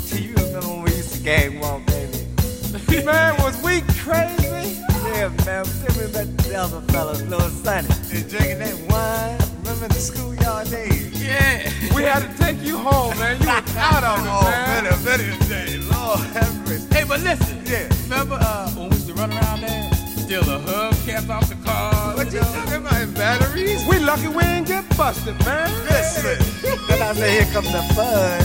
Do 0.09 0.22
you 0.22 0.34
remember 0.34 0.68
when 0.68 0.82
we 0.82 0.90
used 0.92 1.14
to 1.14 1.22
gang 1.22 1.61
walk, 1.61 1.84
baby? 1.86 3.03
man, 3.05 3.40
was 3.42 3.62
we 3.62 3.82
crazy? 4.03 4.80
Yeah, 5.14 5.28
man. 5.44 5.64
Remember 5.64 6.07
that 6.09 6.38
the 6.38 6.57
other 6.57 6.80
fellas, 6.92 7.22
little 7.22 7.49
Sonny. 7.51 7.88
And 8.12 8.30
drinking 8.30 8.59
that 8.61 8.76
wine. 8.88 9.55
Remember 9.77 9.95
the 9.95 10.01
schoolyard 10.01 10.70
days? 10.70 11.22
Yeah. 11.22 11.68
We 11.95 12.03
had 12.03 12.20
to 12.20 12.39
take 12.39 12.62
you 12.62 12.79
home, 12.79 13.12
man. 13.18 13.39
You 13.43 13.47
was 13.47 13.77
out 13.77 14.03
of 14.05 14.20
it, 14.20 14.24
man. 14.24 14.87
Oh, 14.89 15.05
better, 15.05 15.37
better 15.37 15.49
day. 15.53 15.77
Lord 15.93 16.20
have 16.33 16.66
mercy. 16.66 16.89
Hey, 16.95 17.05
but 17.05 17.20
listen. 17.20 17.61
Yeah. 17.66 17.87
Remember 18.05 18.39
uh, 18.41 18.70
when 18.70 18.89
we 18.89 18.97
used 18.97 19.09
to 19.09 19.12
run 19.12 19.33
around 19.33 19.61
there? 19.61 19.93
Steal 19.93 20.41
the 20.45 20.61
hubcaps 20.61 21.29
off 21.29 21.51
the 21.51 21.57
car. 21.57 22.16
What 22.16 22.33
you 22.33 22.41
talking 22.41 22.87
about? 22.87 23.14
Batteries? 23.14 23.87
We 23.87 23.99
lucky 23.99 24.29
we 24.29 24.45
ain't 24.45 24.66
get 24.66 24.89
busted, 24.97 25.39
man. 25.45 25.68
Listen. 25.85 26.41
then 26.89 27.03
I 27.03 27.12
say, 27.12 27.33
here 27.33 27.53
comes 27.53 27.70
the 27.70 27.83
fun. 27.93 28.41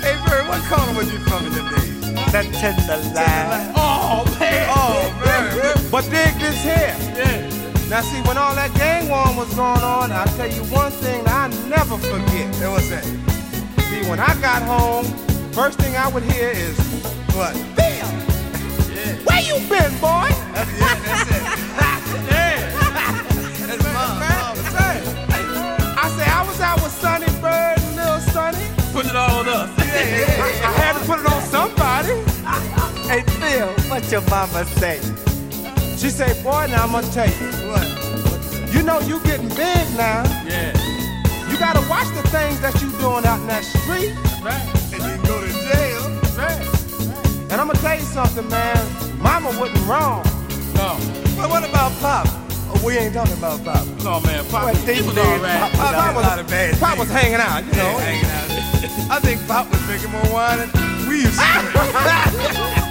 Hey, 0.00 0.16
Bird, 0.24 0.48
what 0.48 0.64
corner 0.64 0.96
was 0.96 1.12
you 1.12 1.18
from 1.28 1.44
in 1.44 1.52
the 1.52 1.60
day? 1.60 2.32
That 2.32 2.48
tender 2.56 3.04
line. 3.12 3.72
Oh, 3.76 4.24
man. 4.40 4.70
Oh, 4.72 5.12
man. 5.26 5.90
but 5.90 6.04
dig 6.04 6.40
this 6.40 6.62
here. 6.62 6.96
Yeah. 7.20 7.53
Now, 7.88 8.00
see, 8.00 8.20
when 8.22 8.38
all 8.38 8.54
that 8.54 8.72
gang 8.74 9.08
war 9.08 9.26
was 9.36 9.52
going 9.54 9.82
on, 9.82 10.10
I'll 10.10 10.26
tell 10.38 10.48
you 10.48 10.62
one 10.72 10.90
thing 10.90 11.22
that 11.24 11.52
I 11.52 11.68
never 11.68 11.98
forget. 11.98 12.48
It 12.62 12.68
was 12.68 12.88
that? 12.88 13.04
See, 13.04 14.08
when 14.08 14.18
I 14.18 14.34
got 14.40 14.62
home, 14.62 15.04
first 15.52 15.78
thing 15.78 15.94
I 15.94 16.08
would 16.08 16.22
hear 16.24 16.48
is, 16.48 16.78
what? 17.36 17.52
Bill! 17.76 18.08
Yeah. 18.88 19.16
Where 19.28 19.42
you 19.44 19.60
been, 19.68 19.92
boy? 20.00 20.32
yeah, 20.32 20.96
that's 21.76 22.14
it. 22.14 22.24
yeah. 22.32 23.66
That's 23.66 23.84
mom. 23.84 24.18
mom. 24.18 24.56
I 26.00 26.08
say, 26.16 26.24
I 26.24 26.44
was 26.46 26.60
out 26.60 26.82
with 26.82 26.92
Sonny 26.92 27.26
Bird 27.40 27.78
and 27.78 27.96
Lil 27.96 28.20
Sonny. 28.32 28.66
Put 28.92 29.06
it 29.06 29.14
all 29.14 29.40
on 29.40 29.48
us. 29.48 29.70
Yeah, 29.78 30.40
I, 30.40 30.68
I 30.68 30.72
had 30.72 30.98
to 30.98 31.04
put 31.06 31.20
it 31.20 31.26
on 31.26 31.42
somebody. 31.52 32.16
hey, 33.08 33.22
Phil, 33.38 33.68
what 33.90 34.10
your 34.10 34.22
mama 34.22 34.64
say? 34.64 35.00
She 36.04 36.10
said, 36.10 36.36
boy, 36.44 36.66
now 36.68 36.84
I'm 36.84 36.92
gonna 36.92 37.10
tell 37.12 37.24
you. 37.24 37.48
What? 37.64 38.74
You 38.74 38.82
know 38.82 39.00
you 39.00 39.18
getting 39.20 39.48
big 39.48 39.88
now. 39.96 40.20
Yeah. 40.44 40.76
You 41.48 41.56
gotta 41.56 41.80
watch 41.88 42.12
the 42.12 42.20
things 42.28 42.60
that 42.60 42.76
you 42.82 42.92
doing 43.00 43.24
out 43.24 43.40
in 43.40 43.46
that 43.46 43.64
street. 43.64 44.12
Right. 44.44 44.60
And 44.92 45.00
you 45.00 45.16
go 45.24 45.40
to 45.40 45.48
jail. 45.48 46.04
Right. 46.36 46.60
And 47.48 47.56
I'm 47.56 47.68
gonna 47.68 47.80
tell 47.80 47.96
you 47.96 48.04
something, 48.04 48.46
man. 48.50 48.76
Mama 49.16 49.48
wasn't 49.58 49.80
wrong. 49.88 50.20
No. 50.76 51.00
But 51.40 51.48
what 51.48 51.64
about 51.64 51.90
Pop? 52.04 52.28
Oh, 52.28 52.82
we 52.84 52.98
ain't 52.98 53.14
talking 53.14 53.38
about 53.38 53.64
Pop. 53.64 53.86
No, 54.04 54.20
man. 54.28 54.44
Pop, 54.52 54.64
well, 54.64 54.76
he 54.76 55.00
was 55.00 55.16
all 55.16 55.38
right. 55.38 55.58
Pop, 55.58 55.72
Pop, 55.72 55.94
Pop 55.94 56.16
was, 56.16 56.24
a 56.26 56.28
lot 56.28 56.38
of 56.38 56.46
bad 56.48 56.78
Pop 56.80 56.98
was 56.98 57.08
hanging 57.08 57.40
out, 57.40 57.64
you 57.64 57.72
know. 57.80 57.96
Yeah, 57.96 58.04
hanging 58.04 58.28
out. 58.28 59.10
I 59.10 59.20
think 59.20 59.40
Pop 59.48 59.70
was 59.70 59.80
drinking 59.86 60.10
more 60.10 60.28
wine 60.28 60.68
than 60.68 61.08
we 61.08 61.22
used 61.22 61.40
to. 61.40 62.74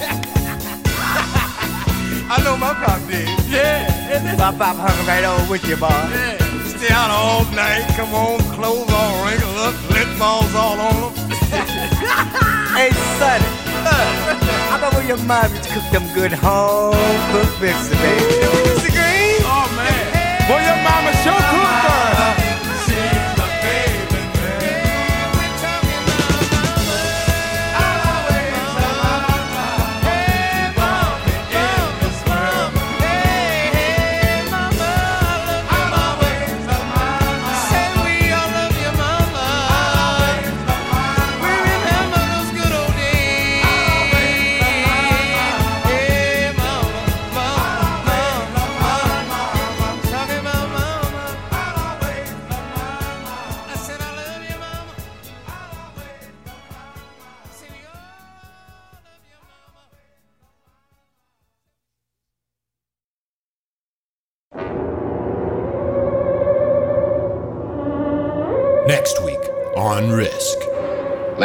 I 2.34 2.42
know 2.44 2.58
my 2.58 2.74
pop 2.74 3.00
did. 3.08 3.30
Yeah. 3.48 4.36
My 4.40 4.50
pop 4.58 4.76
hung 4.76 5.06
right 5.06 5.24
on 5.24 5.48
with 5.48 5.64
you, 5.70 5.78
boy. 5.78 5.86
Yeah. 5.88 6.66
stay 6.66 6.92
out 6.92 7.12
all 7.12 7.46
night. 7.54 7.86
Come 7.96 8.12
on, 8.16 8.40
clothes 8.58 8.90
all 8.90 9.24
wrinkled 9.24 9.56
up, 9.58 9.76
lint 9.92 10.18
balls 10.18 10.56
all 10.56 10.80
on 10.82 11.14
them. 11.14 11.30
hey, 12.74 12.90
Sonny, 13.22 13.46
uh, 13.86 14.34
how 14.68 14.78
about 14.80 14.96
when 14.96 15.08
your 15.08 15.22
mom 15.30 15.52
used 15.52 15.66
to 15.66 15.74
cook 15.76 15.92
them 15.92 16.12
good 16.16 16.32
home 16.32 16.96
cooked 17.32 17.62
biscuits, 17.62 18.02
baby? 18.02 18.83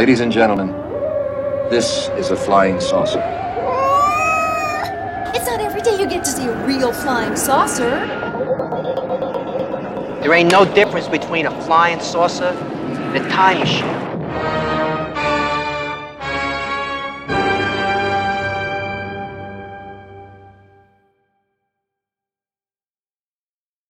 Ladies 0.09 0.21
and 0.21 0.33
gentlemen, 0.33 0.69
this 1.69 2.09
is 2.17 2.31
a 2.31 2.37
flying 2.37 2.81
saucer. 2.81 3.19
It's 5.35 5.45
not 5.45 5.61
every 5.61 5.83
day 5.83 6.01
you 6.01 6.09
get 6.09 6.25
to 6.25 6.31
see 6.31 6.47
a 6.47 6.67
real 6.67 6.95
flying 6.95 7.37
saucer. 7.37 7.91
There 10.23 10.33
ain't 10.33 10.51
no 10.51 10.65
difference 10.65 11.09
between 11.09 11.45
a 11.45 11.51
flying 11.67 12.01
saucer 12.01 12.57
and 12.57 13.17
a 13.19 13.29
time 13.29 13.59
machine. 13.59 14.08